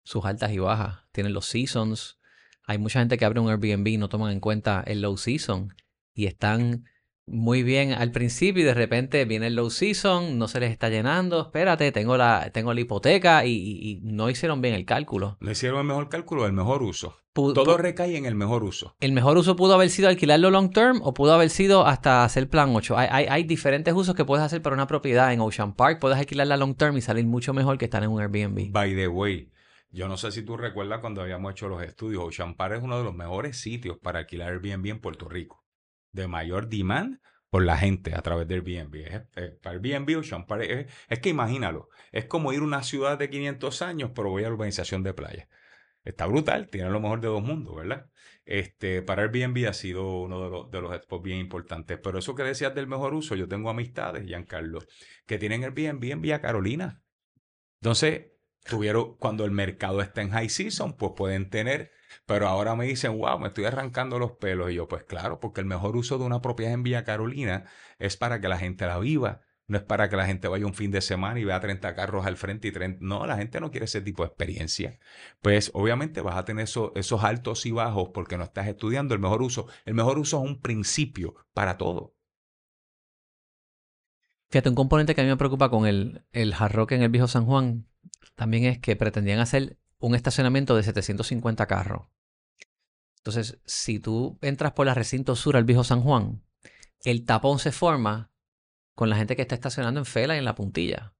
sus 0.04 0.26
altas 0.26 0.52
y 0.52 0.60
bajas, 0.60 1.06
tienen 1.14 1.32
los 1.34 1.46
seasons. 1.46 2.20
Hay 2.66 2.78
mucha 2.78 3.00
gente 3.00 3.18
que 3.18 3.24
abre 3.24 3.40
un 3.40 3.50
Airbnb 3.50 3.88
y 3.88 3.98
no 3.98 4.10
toman 4.10 4.34
en 4.34 4.42
cuenta 4.42 4.84
el 4.86 5.02
low 5.02 5.18
season 5.18 5.74
y 6.14 6.26
están 6.26 6.86
muy 7.26 7.64
bien 7.64 7.94
al 7.94 8.12
principio 8.12 8.64
y 8.64 8.66
de 8.66 8.74
repente 8.74 9.26
viene 9.26 9.48
el 9.48 9.56
low 9.56 9.70
season, 9.70 10.38
no 10.38 10.48
se 10.48 10.60
les 10.60 10.72
está 10.72 10.90
llenando, 10.90 11.42
espérate, 11.42 11.92
tengo 11.92 12.18
la, 12.18 12.50
tengo 12.52 12.74
la 12.74 12.82
hipoteca 12.82 13.46
y, 13.46 14.00
no 14.04 14.30
hicieron 14.30 14.62
bien 14.62 14.74
el 14.74 14.86
cálculo. 14.86 15.38
No 15.40 15.52
hicieron 15.52 15.80
el 15.80 15.86
mejor 15.86 16.10
cálculo, 16.10 16.46
el 16.46 16.54
mejor 16.54 16.84
uso. 16.84 17.16
Todo 17.34 17.78
recae 17.78 18.18
en 18.18 18.26
el 18.26 18.36
mejor 18.36 18.64
uso. 18.64 18.96
El 19.00 19.14
mejor 19.14 19.38
uso 19.38 19.56
pudo 19.56 19.74
haber 19.74 19.90
sido 19.90 20.10
alquilarlo 20.10 20.50
long 20.50 20.70
term 20.72 21.00
o 21.02 21.14
pudo 21.14 21.34
haber 21.34 21.50
sido 21.50 21.86
hasta 21.88 22.26
hacer 22.26 22.50
plan 22.50 22.76
8. 22.76 22.98
Hay, 22.98 23.26
hay, 23.28 23.44
diferentes 23.44 23.94
usos 23.94 24.16
que 24.16 24.26
puedes 24.26 24.44
hacer 24.44 24.62
para 24.62 24.74
una 24.74 24.88
propiedad. 24.88 25.32
En 25.32 25.40
Ocean 25.40 25.74
Park 25.74 26.00
puedes 26.02 26.18
alquilarla 26.18 26.58
long 26.58 26.76
term 26.76 26.98
y 26.98 27.02
salir 27.02 27.26
mucho 27.26 27.54
mejor 27.54 27.78
que 27.78 27.86
estar 27.86 28.04
en 28.04 28.10
un 28.10 28.20
Airbnb. 28.20 28.72
By 28.72 28.94
the 28.96 29.08
way, 29.08 29.50
yo 29.92 30.10
no 30.10 30.18
sé 30.18 30.32
si 30.34 30.44
tú 30.44 30.58
recuerdas 30.58 31.00
cuando 31.00 31.22
habíamos 31.22 31.54
hecho 31.54 31.70
los 31.70 31.82
estudios, 31.84 32.24
Ocean 32.24 32.56
Park 32.56 32.76
es 32.76 32.84
uno 32.84 32.98
de 32.98 33.06
los 33.06 33.14
mejores 33.14 33.58
sitios 33.58 33.98
para 33.98 34.20
alquilar 34.20 34.50
Airbnb 34.50 34.88
en 34.88 35.00
Puerto 35.00 35.30
Rico. 35.30 35.61
De 36.12 36.28
mayor 36.28 36.68
demand 36.68 37.20
por 37.50 37.64
la 37.64 37.78
gente 37.78 38.16
a 38.16 38.22
través 38.22 38.48
del 38.48 38.64
Airbnb. 38.66 38.96
Es, 38.96 39.52
para 39.62 39.76
el 39.76 39.86
Airbnb 39.86 40.18
Ocean 40.20 40.46
es, 40.62 40.88
es, 41.10 41.20
que 41.20 41.30
imagínalo, 41.30 41.90
es 42.12 42.26
como 42.26 42.54
ir 42.54 42.62
a 42.62 42.64
una 42.64 42.82
ciudad 42.82 43.18
de 43.18 43.30
500 43.30 43.82
años, 43.82 44.12
pero 44.16 44.30
voy 44.30 44.44
a 44.44 44.48
la 44.48 44.54
urbanización 44.54 45.04
de 45.04 45.14
playa. 45.14 45.50
Está 46.04 46.26
brutal, 46.26 46.70
tiene 46.70 46.90
lo 46.90 47.00
mejor 47.00 47.22
de 47.22 47.28
dos 47.28 47.44
mundos, 47.44 47.76
¿verdad? 47.76 48.10
Este, 48.46 49.02
para 49.02 49.24
Airbnb 49.24 49.68
ha 49.68 49.74
sido 49.74 50.22
uno 50.22 50.44
de 50.44 50.50
los, 50.50 50.72
de 50.72 50.82
los 50.82 51.22
bien 51.22 51.40
importantes. 51.40 52.00
Pero 52.02 52.20
eso 52.20 52.34
que 52.36 52.44
decías 52.44 52.74
del 52.74 52.88
mejor 52.88 53.14
uso, 53.14 53.36
yo 53.36 53.48
tengo 53.48 53.70
amistades, 53.70 54.26
Giancarlo, 54.26 54.80
que 55.26 55.38
tienen 55.38 55.64
Airbnb 55.64 56.04
en 56.06 56.22
Villa 56.22 56.42
Carolina. 56.42 57.04
Entonces, 57.82 58.32
tuvieron, 58.66 59.18
cuando 59.18 59.46
el 59.46 59.52
mercado 59.52 60.02
está 60.02 60.22
en 60.22 60.32
high 60.32 60.50
season, 60.50 60.96
pues 60.96 61.14
pueden 61.16 61.50
tener 61.50 61.92
pero 62.26 62.48
ahora 62.48 62.76
me 62.76 62.86
dicen, 62.86 63.18
wow, 63.18 63.40
me 63.40 63.48
estoy 63.48 63.66
arrancando 63.66 64.20
los 64.20 64.34
pelos. 64.34 64.72
Y 64.72 64.76
yo, 64.76 64.88
pues 64.88 65.04
claro, 65.04 65.40
porque 65.40 65.62
el 65.62 65.68
mejor 65.68 65.96
uso 65.96 66.18
de 66.18 66.26
una 66.26 66.42
propiedad 66.42 66.74
en 66.74 66.84
Villa 66.84 67.04
Carolina 67.04 67.66
es 68.00 68.18
para 68.18 68.42
que 68.42 68.48
la 68.48 68.58
gente 68.58 68.86
la 68.86 69.00
viva. 69.00 69.42
No 69.68 69.78
es 69.78 69.84
para 69.84 70.10
que 70.10 70.18
la 70.18 70.26
gente 70.26 70.50
vaya 70.50 70.66
un 70.66 70.74
fin 70.74 70.92
de 70.92 71.00
semana 71.00 71.40
y 71.40 71.46
vea 71.46 71.60
30 71.62 71.96
carros 71.96 72.26
al 72.26 72.36
frente 72.36 72.68
y 72.68 72.72
30... 72.74 73.00
No, 73.02 73.26
la 73.26 73.38
gente 73.38 73.62
no 73.62 73.72
quiere 73.72 73.86
ese 73.86 74.02
tipo 74.02 74.24
de 74.24 74.28
experiencia. 74.28 75.00
Pues 75.42 75.72
obviamente 75.74 76.20
vas 76.20 76.36
a 76.36 76.44
tener 76.44 76.66
esos 76.66 77.24
altos 77.24 77.66
y 77.66 77.72
bajos 77.72 78.10
porque 78.14 78.38
no 78.38 78.44
estás 78.44 78.68
estudiando 78.68 79.14
el 79.14 79.22
mejor 79.22 79.42
uso. 79.42 79.68
El 79.86 79.94
mejor 79.94 80.20
uso 80.20 80.44
es 80.44 80.50
un 80.50 80.60
principio 80.60 81.36
para 81.54 81.78
todo. 81.78 82.16
Fíjate, 84.50 84.68
un 84.68 84.76
componente 84.76 85.16
que 85.16 85.22
a 85.22 85.24
mí 85.24 85.30
me 85.30 85.38
preocupa 85.38 85.70
con 85.70 85.88
el, 85.88 86.26
el 86.34 86.54
Hard 86.54 86.92
en 86.92 87.04
el 87.04 87.10
viejo 87.10 87.30
San 87.30 87.46
Juan 87.46 87.88
también 88.36 88.66
es 88.66 88.80
que 88.80 88.96
pretendían 88.98 89.40
hacer 89.40 89.78
un 90.02 90.16
estacionamiento 90.16 90.76
de 90.76 90.84
750 90.84 91.66
carros. 91.68 92.08
Entonces, 93.18 93.60
si 93.66 94.00
tú 94.00 94.38
entras 94.42 94.74
por 94.74 94.88
la 94.88 94.96
recinto 94.96 95.36
sur 95.36 95.56
al 95.56 95.64
viejo 95.64 95.84
San 95.84 96.02
Juan, 96.02 96.44
el 97.04 97.26
tapón 97.26 97.60
se 97.60 97.72
forma 97.72 98.32
con 98.96 99.10
la 99.10 99.16
gente 99.16 99.36
que 99.36 99.44
está 99.44 99.56
estacionando 99.56 100.00
en 100.00 100.06
fela 100.06 100.36
y 100.36 100.40
en 100.40 100.46
la 100.46 100.56
puntilla. 100.56 101.14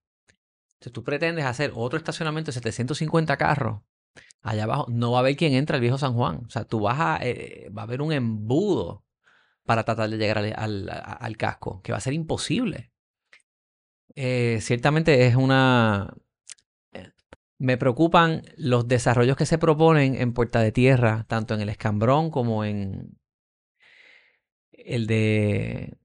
Si 0.80 0.90
tú 0.90 1.04
pretendes 1.04 1.46
hacer 1.46 1.72
otro 1.76 1.98
estacionamiento 1.98 2.50
de 2.50 2.54
750 2.54 3.38
carros, 3.38 3.82
allá 4.42 4.64
abajo 4.64 4.88
no 4.90 5.12
va 5.12 5.20
a 5.20 5.22
haber 5.22 5.36
quien 5.36 5.54
entra 5.54 5.76
al 5.76 5.82
viejo 5.82 6.00
San 6.00 6.14
Juan. 6.14 6.44
O 6.48 6.50
sea, 6.50 6.66
tú 6.66 6.80
vas 6.80 7.00
a, 7.00 7.20
eh, 7.22 7.70
va 7.76 7.84
a 7.84 7.86
haber 7.86 8.02
un 8.02 8.12
embudo 8.12 9.06
para 9.64 9.84
tratar 9.84 10.10
de 10.10 10.18
llegar 10.18 10.40
al, 10.40 11.38
casco, 11.38 11.82
que 11.84 11.92
va 11.92 12.00
a 12.00 12.02
ser 12.02 12.14
imposible. 12.14 12.92
Eh, 14.16 14.58
ciertamente 14.60 15.28
es 15.28 15.36
una, 15.36 16.14
me 17.62 17.78
preocupan 17.78 18.42
los 18.58 18.88
desarrollos 18.88 19.38
que 19.38 19.46
se 19.46 19.60
proponen 19.60 20.16
en 20.16 20.34
Puerta 20.34 20.62
de 20.62 20.72
Tierra, 20.72 21.26
tanto 21.28 21.54
en 21.54 21.62
el 21.62 21.70
Escambrón 21.70 22.32
como 22.32 22.66
en 22.66 23.20
el 24.72 25.06
de 25.06 25.96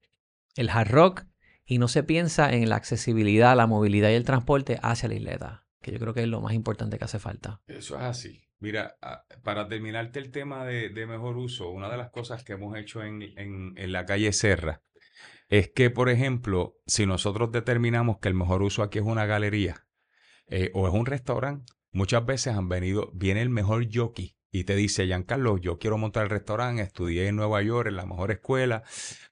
el 0.55 0.69
Hard 0.69 0.91
Rock, 0.91 1.25
y 1.65 1.79
no 1.79 1.87
se 1.87 2.03
piensa 2.03 2.53
en 2.53 2.69
la 2.69 2.75
accesibilidad, 2.75 3.57
la 3.57 3.65
movilidad 3.65 4.11
y 4.11 4.13
el 4.13 4.23
transporte 4.23 4.79
hacia 4.83 5.09
la 5.09 5.15
isleta, 5.15 5.65
que 5.81 5.91
yo 5.91 5.97
creo 5.97 6.13
que 6.13 6.21
es 6.21 6.27
lo 6.27 6.41
más 6.41 6.53
importante 6.53 6.99
que 6.99 7.05
hace 7.05 7.17
falta. 7.17 7.59
Eso 7.65 7.95
es 7.95 8.03
así. 8.03 8.43
Mira, 8.59 8.95
para 9.41 9.67
terminarte 9.67 10.19
el 10.19 10.29
tema 10.29 10.63
de, 10.63 10.91
mejor 11.07 11.37
uso, 11.37 11.71
una 11.71 11.89
de 11.89 11.97
las 11.97 12.11
cosas 12.11 12.43
que 12.43 12.53
hemos 12.53 12.77
hecho 12.77 13.01
en, 13.01 13.23
en 13.35 13.91
la 13.91 14.05
calle 14.05 14.31
Serra 14.31 14.83
es 15.49 15.69
que, 15.69 15.89
por 15.89 16.09
ejemplo, 16.09 16.75
si 16.85 17.07
nosotros 17.07 17.51
determinamos 17.51 18.19
que 18.19 18.27
el 18.27 18.35
mejor 18.35 18.61
uso 18.61 18.83
aquí 18.83 18.99
es 18.99 19.05
una 19.05 19.25
galería, 19.25 19.86
eh, 20.47 20.71
o 20.73 20.87
es 20.87 20.93
un 20.93 21.05
restaurante, 21.05 21.71
muchas 21.91 22.25
veces 22.25 22.55
han 22.55 22.69
venido, 22.69 23.11
viene 23.13 23.41
el 23.41 23.49
mejor 23.49 23.87
jockey 23.93 24.37
y 24.51 24.63
te 24.63 24.75
dice, 24.75 25.05
Giancarlo, 25.05 25.57
yo 25.57 25.77
quiero 25.77 25.97
montar 25.97 26.23
el 26.23 26.29
restaurante, 26.29 26.81
estudié 26.81 27.27
en 27.27 27.35
Nueva 27.35 27.61
York, 27.61 27.89
en 27.89 27.97
la 27.97 28.05
mejor 28.05 28.31
escuela, 28.31 28.83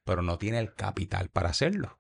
pero 0.03 0.21
no 0.21 0.37
tiene 0.37 0.59
el 0.59 0.73
capital 0.73 1.29
para 1.29 1.49
hacerlo. 1.49 1.99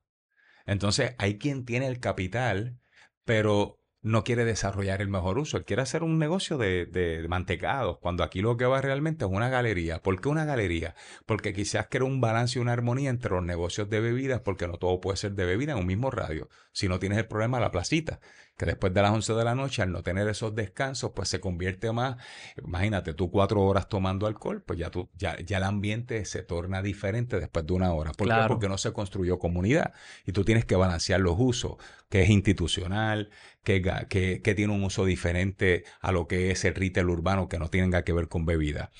Entonces, 0.65 1.15
hay 1.17 1.37
quien 1.37 1.65
tiene 1.65 1.87
el 1.87 1.99
capital, 1.99 2.79
pero 3.23 3.79
no 4.05 4.23
quiere 4.23 4.45
desarrollar 4.45 5.01
el 5.01 5.07
mejor 5.07 5.39
uso. 5.39 5.57
Él 5.57 5.65
quiere 5.65 5.81
hacer 5.81 6.03
un 6.03 6.19
negocio 6.19 6.59
de, 6.59 6.85
de, 6.85 7.27
mantecados, 7.27 7.97
cuando 7.99 8.23
aquí 8.23 8.41
lo 8.41 8.55
que 8.55 8.65
va 8.65 8.79
realmente 8.79 9.25
es 9.25 9.31
una 9.31 9.49
galería. 9.49 9.99
¿Por 10.03 10.21
qué 10.21 10.29
una 10.29 10.45
galería? 10.45 10.93
Porque 11.25 11.53
quizás 11.53 11.87
quiere 11.87 12.05
un 12.05 12.21
balance 12.21 12.59
y 12.59 12.61
una 12.61 12.73
armonía 12.73 13.09
entre 13.09 13.31
los 13.31 13.43
negocios 13.43 13.89
de 13.89 14.01
bebidas, 14.01 14.41
porque 14.41 14.67
no 14.67 14.77
todo 14.77 15.01
puede 15.01 15.17
ser 15.17 15.33
de 15.33 15.45
bebida 15.45 15.71
en 15.71 15.79
un 15.79 15.87
mismo 15.87 16.11
radio. 16.11 16.49
Si 16.71 16.87
no 16.87 16.99
tienes 16.99 17.17
el 17.17 17.27
problema 17.27 17.59
la 17.59 17.71
placita, 17.71 18.19
que 18.57 18.65
después 18.65 18.93
de 18.93 19.01
las 19.01 19.11
11 19.11 19.33
de 19.33 19.43
la 19.43 19.55
noche, 19.55 19.81
al 19.81 19.91
no 19.91 20.01
tener 20.01 20.27
esos 20.27 20.55
descansos, 20.55 21.11
pues 21.13 21.29
se 21.29 21.39
convierte 21.39 21.91
más, 21.91 22.17
imagínate, 22.63 23.13
tú 23.13 23.29
cuatro 23.29 23.61
horas 23.61 23.89
tomando 23.89 24.27
alcohol, 24.27 24.63
pues 24.65 24.79
ya, 24.79 24.89
tú, 24.89 25.09
ya, 25.15 25.37
ya 25.41 25.57
el 25.57 25.63
ambiente 25.63 26.23
se 26.25 26.43
torna 26.43 26.81
diferente 26.81 27.39
después 27.39 27.65
de 27.65 27.73
una 27.73 27.93
hora. 27.93 28.11
¿Por 28.11 28.27
qué? 28.27 28.35
Porque 28.47 28.69
no 28.69 28.77
se 28.77 28.93
construyó 28.93 29.39
comunidad 29.39 29.93
y 30.25 30.31
tú 30.31 30.45
tienes 30.45 30.65
que 30.65 30.75
balancear 30.75 31.19
los 31.19 31.35
usos, 31.37 31.75
que 32.09 32.23
es 32.23 32.29
institucional, 32.29 33.29
que, 33.63 33.81
que, 34.09 34.41
que 34.41 34.55
tiene 34.55 34.73
un 34.73 34.83
uso 34.83 35.05
diferente 35.05 35.83
a 35.99 36.11
lo 36.11 36.27
que 36.27 36.51
es 36.51 36.63
el 36.63 36.75
retail 36.75 37.09
urbano 37.09 37.49
que 37.49 37.59
no 37.59 37.69
tenga 37.69 38.03
que 38.03 38.13
ver 38.13 38.29
con 38.29 38.45
bebida. 38.45 38.91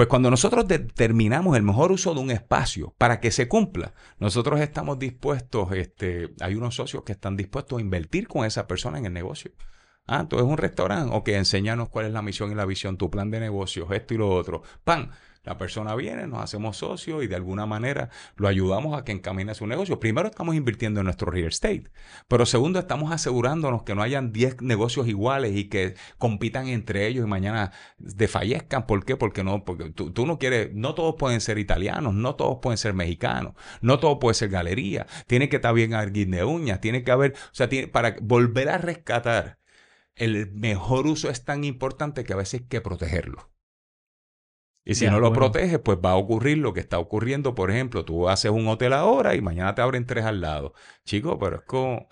Pues 0.00 0.08
cuando 0.08 0.30
nosotros 0.30 0.66
determinamos 0.66 1.58
el 1.58 1.62
mejor 1.62 1.92
uso 1.92 2.14
de 2.14 2.20
un 2.20 2.30
espacio 2.30 2.94
para 2.96 3.20
que 3.20 3.30
se 3.30 3.48
cumpla, 3.48 3.92
nosotros 4.18 4.58
estamos 4.58 4.98
dispuestos, 4.98 5.72
este, 5.72 6.30
hay 6.40 6.54
unos 6.54 6.74
socios 6.74 7.02
que 7.02 7.12
están 7.12 7.36
dispuestos 7.36 7.76
a 7.76 7.82
invertir 7.82 8.26
con 8.26 8.46
esa 8.46 8.66
persona 8.66 8.96
en 8.96 9.04
el 9.04 9.12
negocio. 9.12 9.50
Ah, 10.06 10.26
tú 10.26 10.38
un 10.38 10.56
restaurante, 10.56 11.14
ok, 11.14 11.28
enséñanos 11.28 11.90
cuál 11.90 12.06
es 12.06 12.12
la 12.14 12.22
misión 12.22 12.50
y 12.50 12.54
la 12.54 12.64
visión, 12.64 12.96
tu 12.96 13.10
plan 13.10 13.30
de 13.30 13.40
negocios, 13.40 13.90
esto 13.90 14.14
y 14.14 14.16
lo 14.16 14.30
otro. 14.30 14.62
¡Pam! 14.84 15.10
La 15.42 15.56
persona 15.56 15.94
viene, 15.94 16.26
nos 16.26 16.42
hacemos 16.42 16.76
socios 16.76 17.24
y 17.24 17.26
de 17.26 17.34
alguna 17.34 17.64
manera 17.64 18.10
lo 18.36 18.46
ayudamos 18.46 18.98
a 18.98 19.04
que 19.04 19.12
encamine 19.12 19.54
su 19.54 19.66
negocio. 19.66 19.98
Primero 19.98 20.28
estamos 20.28 20.54
invirtiendo 20.54 21.00
en 21.00 21.04
nuestro 21.04 21.30
real 21.30 21.48
estate, 21.48 21.84
pero 22.28 22.44
segundo 22.44 22.78
estamos 22.78 23.10
asegurándonos 23.10 23.82
que 23.84 23.94
no 23.94 24.02
hayan 24.02 24.32
10 24.32 24.60
negocios 24.60 25.08
iguales 25.08 25.56
y 25.56 25.64
que 25.70 25.94
compitan 26.18 26.68
entre 26.68 27.06
ellos 27.06 27.24
y 27.24 27.28
mañana 27.28 27.72
desfallezcan. 27.96 28.86
¿Por 28.86 29.06
qué? 29.06 29.16
Porque 29.16 29.42
no, 29.42 29.64
porque 29.64 29.90
tú, 29.90 30.26
no 30.26 30.38
quieres, 30.38 30.74
no 30.74 30.94
todos 30.94 31.14
pueden 31.18 31.40
ser 31.40 31.58
italianos, 31.58 32.12
no 32.12 32.34
todos 32.34 32.58
pueden 32.60 32.76
ser 32.76 32.92
mexicanos, 32.92 33.54
no 33.80 33.98
todo 33.98 34.18
puede 34.18 34.34
ser 34.34 34.50
galería. 34.50 35.06
Tiene 35.26 35.48
que 35.48 35.56
estar 35.56 35.72
bien 35.72 35.94
alguien 35.94 36.32
de 36.32 36.44
uñas, 36.44 36.82
tiene 36.82 37.02
que 37.02 37.12
haber, 37.12 37.32
o 37.32 37.54
sea, 37.54 37.68
tiene, 37.70 37.88
para 37.88 38.16
volver 38.20 38.68
a 38.68 38.78
rescatar 38.78 39.58
el 40.16 40.52
mejor 40.52 41.06
uso 41.06 41.30
es 41.30 41.44
tan 41.44 41.64
importante 41.64 42.24
que 42.24 42.34
a 42.34 42.36
veces 42.36 42.60
hay 42.60 42.66
que 42.68 42.80
protegerlo. 42.82 43.50
Y 44.90 44.96
si 44.96 45.06
no 45.06 45.20
lo 45.20 45.32
proteges, 45.32 45.78
pues 45.78 45.98
va 46.04 46.10
a 46.10 46.16
ocurrir 46.16 46.58
lo 46.58 46.72
que 46.72 46.80
está 46.80 46.98
ocurriendo. 46.98 47.54
Por 47.54 47.70
ejemplo, 47.70 48.04
tú 48.04 48.28
haces 48.28 48.50
un 48.50 48.66
hotel 48.66 48.92
ahora 48.92 49.36
y 49.36 49.40
mañana 49.40 49.72
te 49.72 49.82
abren 49.82 50.04
tres 50.04 50.24
al 50.24 50.40
lado. 50.40 50.74
Chico, 51.04 51.38
pero 51.38 51.58
es 51.58 51.62
como 51.62 52.08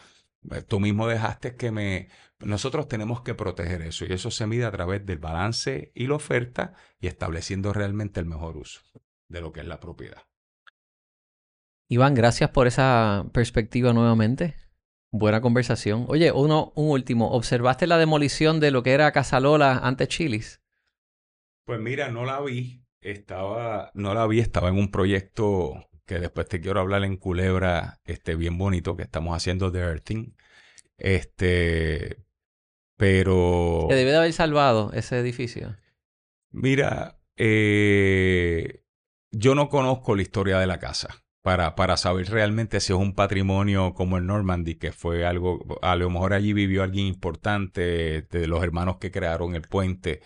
eh, 0.53 0.63
tú 0.63 0.79
mismo 0.79 1.09
dejaste 1.09 1.57
que 1.57 1.73
me... 1.73 2.09
Nosotros 2.39 2.87
tenemos 2.87 3.23
que 3.23 3.35
proteger 3.35 3.83
eso 3.83 4.05
y 4.05 4.13
eso 4.13 4.31
se 4.31 4.47
mide 4.47 4.65
a 4.65 4.71
través 4.71 5.05
del 5.05 5.19
balance 5.19 5.91
y 5.93 6.07
la 6.07 6.15
oferta 6.15 6.75
y 7.01 7.09
estableciendo 7.09 7.73
realmente 7.73 8.21
el 8.21 8.27
mejor 8.27 8.57
uso 8.57 8.81
de 9.27 9.41
lo 9.41 9.51
que 9.51 9.59
es 9.59 9.67
la 9.67 9.81
propiedad. 9.81 10.23
Iván, 11.89 12.15
gracias 12.15 12.51
por 12.51 12.69
esa 12.69 13.27
perspectiva 13.33 13.93
nuevamente. 13.93 14.55
Buena 15.11 15.41
conversación. 15.41 16.05
Oye, 16.07 16.31
uno, 16.31 16.73
un 16.77 16.91
último. 16.91 17.33
¿Observaste 17.33 17.89
la 17.89 17.99
demolición 17.99 18.61
de 18.61 18.71
lo 18.71 18.85
que 18.85 18.93
era 18.93 19.11
Casalola 19.11 19.79
ante 19.79 20.07
Chilis? 20.07 20.61
Pues 21.69 21.81
mira, 21.81 22.09
no 22.09 22.25
la 22.25 22.41
vi. 22.41 22.83
Estaba, 23.03 23.91
no 23.93 24.15
la 24.15 24.27
vi, 24.27 24.41
estaba 24.41 24.71
en 24.71 24.79
un 24.79 24.91
proyecto 24.91 25.75
que 26.07 26.19
después 26.19 26.49
te 26.49 26.63
quiero 26.63 26.81
hablar 26.81 27.05
en 27.05 27.19
Culebra, 27.19 28.01
este, 28.07 28.37
bien 28.37 28.57
bonito, 28.57 28.97
que 28.97 29.03
estamos 29.03 29.37
haciendo 29.37 29.71
de 29.71 29.81
Earthing. 29.81 30.35
Este, 30.97 32.25
pero... 32.97 33.87
Se 33.91 33.97
debe 33.97 34.13
de 34.13 34.17
haber 34.17 34.33
salvado 34.33 34.93
ese 34.95 35.19
edificio. 35.19 35.77
Mira, 36.53 37.21
eh, 37.37 38.83
yo 39.31 39.55
no 39.55 39.69
conozco 39.69 40.17
la 40.17 40.23
historia 40.23 40.59
de 40.59 40.67
la 40.67 40.79
casa 40.79 41.23
para, 41.43 41.75
para 41.75 41.99
saber 41.99 42.31
realmente 42.31 42.81
si 42.81 42.95
es 42.95 42.99
un 42.99 43.15
patrimonio 43.15 43.93
como 43.93 44.17
el 44.17 44.25
Normandy, 44.25 44.77
que 44.77 44.93
fue 44.93 45.27
algo, 45.27 45.79
a 45.83 45.97
lo 45.97 46.09
mejor 46.09 46.33
allí 46.33 46.55
vivió 46.55 46.83
alguien 46.83 47.07
importante 47.07 48.23
de 48.23 48.47
los 48.47 48.65
hermanos 48.65 48.97
que 48.97 49.11
crearon 49.11 49.55
el 49.55 49.69
puente. 49.69 50.23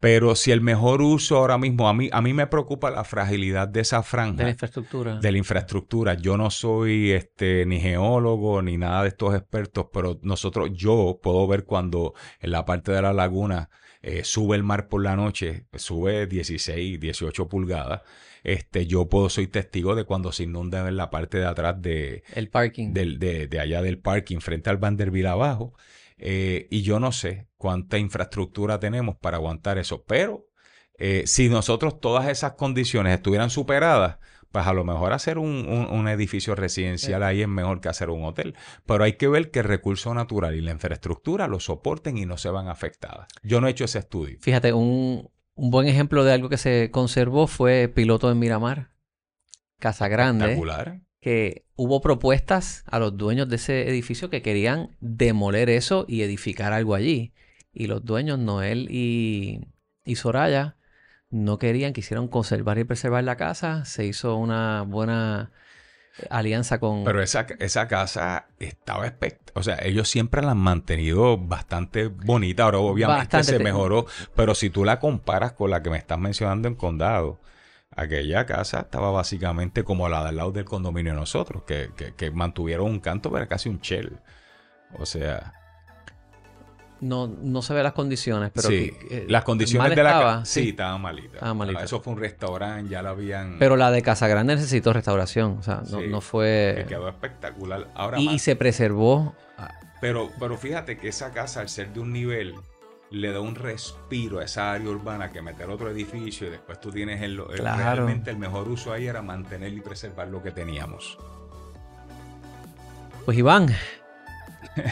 Pero 0.00 0.36
si 0.36 0.52
el 0.52 0.60
mejor 0.60 1.02
uso 1.02 1.36
ahora 1.36 1.58
mismo, 1.58 1.88
a 1.88 1.94
mí, 1.94 2.08
a 2.12 2.22
mí 2.22 2.32
me 2.32 2.46
preocupa 2.46 2.90
la 2.90 3.02
fragilidad 3.02 3.66
de 3.66 3.80
esa 3.80 4.04
franja. 4.04 4.36
De 4.36 4.44
la 4.44 4.50
infraestructura. 4.50 5.18
De 5.18 5.32
la 5.32 5.38
infraestructura. 5.38 6.14
Yo 6.14 6.36
no 6.36 6.50
soy 6.50 7.10
este, 7.10 7.66
ni 7.66 7.80
geólogo 7.80 8.62
ni 8.62 8.78
nada 8.78 9.02
de 9.02 9.08
estos 9.08 9.34
expertos, 9.34 9.86
pero 9.92 10.20
nosotros, 10.22 10.70
yo 10.72 11.18
puedo 11.20 11.46
ver 11.48 11.64
cuando 11.64 12.14
en 12.40 12.52
la 12.52 12.64
parte 12.64 12.92
de 12.92 13.02
la 13.02 13.12
laguna 13.12 13.70
eh, 14.00 14.22
sube 14.22 14.54
el 14.54 14.62
mar 14.62 14.86
por 14.86 15.02
la 15.02 15.16
noche, 15.16 15.66
sube 15.74 16.28
16, 16.28 17.00
18 17.00 17.48
pulgadas. 17.48 18.02
Este, 18.44 18.86
yo 18.86 19.08
puedo, 19.08 19.28
soy 19.28 19.48
testigo 19.48 19.96
de 19.96 20.04
cuando 20.04 20.30
se 20.30 20.44
inunda 20.44 20.86
en 20.86 20.96
la 20.96 21.10
parte 21.10 21.38
de 21.38 21.46
atrás 21.46 21.82
de... 21.82 22.22
El 22.34 22.48
parking. 22.48 22.92
de, 22.92 23.48
de 23.48 23.60
allá 23.60 23.82
del 23.82 23.98
parking, 23.98 24.38
frente 24.38 24.70
al 24.70 24.76
Vanderbilt 24.76 25.26
abajo. 25.26 25.74
Eh, 26.18 26.66
y 26.70 26.82
yo 26.82 27.00
no 27.00 27.12
sé 27.12 27.48
cuánta 27.56 27.98
infraestructura 27.98 28.80
tenemos 28.80 29.16
para 29.16 29.36
aguantar 29.36 29.78
eso, 29.78 30.04
pero 30.04 30.48
eh, 30.98 31.24
si 31.26 31.48
nosotros 31.48 32.00
todas 32.00 32.28
esas 32.28 32.52
condiciones 32.52 33.14
estuvieran 33.14 33.50
superadas, 33.50 34.18
pues 34.50 34.66
a 34.66 34.72
lo 34.72 34.84
mejor 34.84 35.12
hacer 35.12 35.38
un, 35.38 36.08
edificio 36.08 36.54
residencial 36.54 37.22
ahí 37.22 37.42
es 37.42 37.48
mejor 37.48 37.80
que 37.80 37.88
hacer 37.88 38.10
un 38.10 38.24
hotel. 38.24 38.56
Pero 38.86 39.04
hay 39.04 39.12
que 39.12 39.28
ver 39.28 39.50
que 39.50 39.60
el 39.60 39.66
recurso 39.66 40.14
natural 40.14 40.54
y 40.56 40.60
la 40.60 40.72
infraestructura 40.72 41.46
lo 41.48 41.60
soporten 41.60 42.16
y 42.16 42.24
no 42.24 42.38
se 42.38 42.48
van 42.48 42.68
afectadas. 42.68 43.28
Yo 43.42 43.60
no 43.60 43.68
he 43.68 43.70
hecho 43.70 43.84
ese 43.84 43.98
estudio. 43.98 44.38
Fíjate, 44.40 44.72
un, 44.72 45.30
un 45.54 45.70
buen 45.70 45.86
ejemplo 45.86 46.24
de 46.24 46.32
algo 46.32 46.48
que 46.48 46.56
se 46.56 46.90
conservó 46.90 47.46
fue 47.46 47.88
Piloto 47.88 48.30
en 48.30 48.38
Miramar. 48.38 48.90
Casa 49.78 50.08
Grande. 50.08 50.46
Espectacular 50.46 51.07
que 51.20 51.64
hubo 51.76 52.00
propuestas 52.00 52.84
a 52.86 52.98
los 52.98 53.16
dueños 53.16 53.48
de 53.48 53.56
ese 53.56 53.88
edificio 53.88 54.30
que 54.30 54.42
querían 54.42 54.96
demoler 55.00 55.70
eso 55.70 56.04
y 56.08 56.22
edificar 56.22 56.72
algo 56.72 56.94
allí. 56.94 57.32
Y 57.72 57.86
los 57.86 58.04
dueños, 58.04 58.38
Noel 58.38 58.88
y, 58.90 59.60
y 60.04 60.16
Soraya, 60.16 60.76
no 61.30 61.58
querían, 61.58 61.92
quisieron 61.92 62.28
conservar 62.28 62.78
y 62.78 62.84
preservar 62.84 63.24
la 63.24 63.36
casa. 63.36 63.84
Se 63.84 64.04
hizo 64.04 64.36
una 64.36 64.82
buena 64.82 65.52
alianza 66.30 66.80
con... 66.80 67.04
Pero 67.04 67.22
esa, 67.22 67.46
esa 67.58 67.86
casa 67.88 68.46
estaba 68.58 69.06
espectacular. 69.06 69.52
O 69.54 69.62
sea, 69.62 69.78
ellos 69.82 70.08
siempre 70.08 70.42
la 70.42 70.52
han 70.52 70.58
mantenido 70.58 71.36
bastante 71.36 72.06
bonita. 72.06 72.64
Ahora 72.64 72.78
obviamente 72.78 73.42
se 73.42 73.58
mejoró. 73.58 74.06
Pero 74.34 74.54
si 74.54 74.70
tú 74.70 74.84
la 74.84 75.00
comparas 75.00 75.52
con 75.52 75.70
la 75.70 75.82
que 75.82 75.90
me 75.90 75.98
estás 75.98 76.18
mencionando 76.18 76.68
en 76.68 76.76
Condado, 76.76 77.40
aquella 77.98 78.46
casa 78.46 78.80
estaba 78.80 79.10
básicamente 79.10 79.82
como 79.84 80.08
la 80.08 80.24
del 80.24 80.36
lado 80.36 80.52
del 80.52 80.64
condominio 80.64 81.12
de 81.12 81.18
nosotros, 81.18 81.64
que, 81.66 81.90
que, 82.16 82.30
mantuvieron 82.30 82.86
un 82.86 83.00
canto, 83.00 83.30
pero 83.30 83.48
casi 83.48 83.68
un 83.68 83.80
shell. 83.80 84.18
O 84.98 85.06
sea. 85.06 85.52
No, 87.00 87.28
no 87.28 87.62
se 87.62 87.74
ve 87.74 87.82
las 87.82 87.92
condiciones, 87.92 88.50
pero. 88.54 88.68
Sí, 88.68 88.92
eh, 89.10 89.26
las 89.28 89.44
condiciones 89.44 89.94
de 89.94 90.02
la 90.02 90.10
casa. 90.10 90.44
Sí, 90.44 90.70
estaban 90.70 91.00
malitas. 91.00 91.42
Eso 91.82 92.00
fue 92.00 92.12
un 92.12 92.20
restaurante, 92.20 92.90
ya 92.90 93.02
lo 93.02 93.10
habían. 93.10 93.58
Pero 93.58 93.76
la 93.76 93.90
de 93.90 94.02
Casa 94.02 94.26
Grande 94.28 94.56
necesitó 94.56 94.92
restauración. 94.92 95.58
O 95.58 95.62
sea, 95.62 95.82
no, 96.08 96.20
fue. 96.20 96.86
quedó 96.88 97.08
espectacular. 97.08 97.88
Ahora 97.94 98.18
y, 98.18 98.38
se 98.38 98.56
preservó. 98.56 99.34
Pero, 100.00 100.30
pero 100.38 100.56
fíjate 100.56 100.96
que 100.96 101.08
esa 101.08 101.32
casa, 101.32 101.60
al 101.60 101.68
ser 101.68 101.92
de 101.92 101.98
un 101.98 102.12
nivel 102.12 102.54
le 103.10 103.32
da 103.32 103.40
un 103.40 103.54
respiro 103.54 104.40
a 104.40 104.44
esa 104.44 104.72
área 104.72 104.88
urbana 104.88 105.30
que 105.30 105.40
meter 105.40 105.70
otro 105.70 105.90
edificio 105.90 106.46
y 106.46 106.50
después 106.50 106.80
tú 106.80 106.90
tienes 106.90 107.22
el, 107.22 107.40
realmente 107.46 108.30
el 108.30 108.38
mejor 108.38 108.68
uso 108.68 108.92
ahí 108.92 109.06
era 109.06 109.22
mantener 109.22 109.72
y 109.72 109.80
preservar 109.80 110.28
lo 110.28 110.42
que 110.42 110.50
teníamos. 110.50 111.18
Pues 113.24 113.38
Iván, 113.38 113.74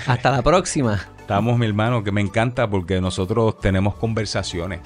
hasta 0.06 0.30
la 0.30 0.42
próxima. 0.42 1.06
Estamos, 1.20 1.58
mi 1.58 1.66
hermano, 1.66 2.04
que 2.04 2.12
me 2.12 2.20
encanta 2.20 2.70
porque 2.70 3.00
nosotros 3.00 3.58
tenemos 3.58 3.96
conversaciones, 3.96 4.80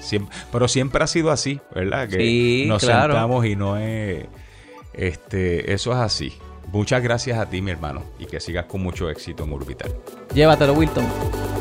pero 0.51 0.67
siempre 0.67 1.03
ha 1.03 1.07
sido 1.07 1.29
así, 1.29 1.61
¿verdad? 1.73 2.09
Que 2.09 2.17
sí, 2.17 2.65
nos 2.67 2.81
sentamos 2.81 3.45
y 3.45 3.55
no 3.55 3.77
es, 3.77 4.25
este, 4.93 5.71
eso 5.71 5.91
es 5.91 5.97
así. 5.97 6.33
Muchas 6.71 7.03
gracias 7.03 7.37
a 7.37 7.47
ti, 7.47 7.61
mi 7.61 7.69
hermano, 7.69 8.01
y 8.17 8.25
que 8.25 8.39
sigas 8.39 8.65
con 8.65 8.81
mucho 8.81 9.09
éxito 9.09 9.43
en 9.43 9.53
Orbital. 9.53 9.93
Llévatelo, 10.33 10.73
Wilton. 10.73 11.60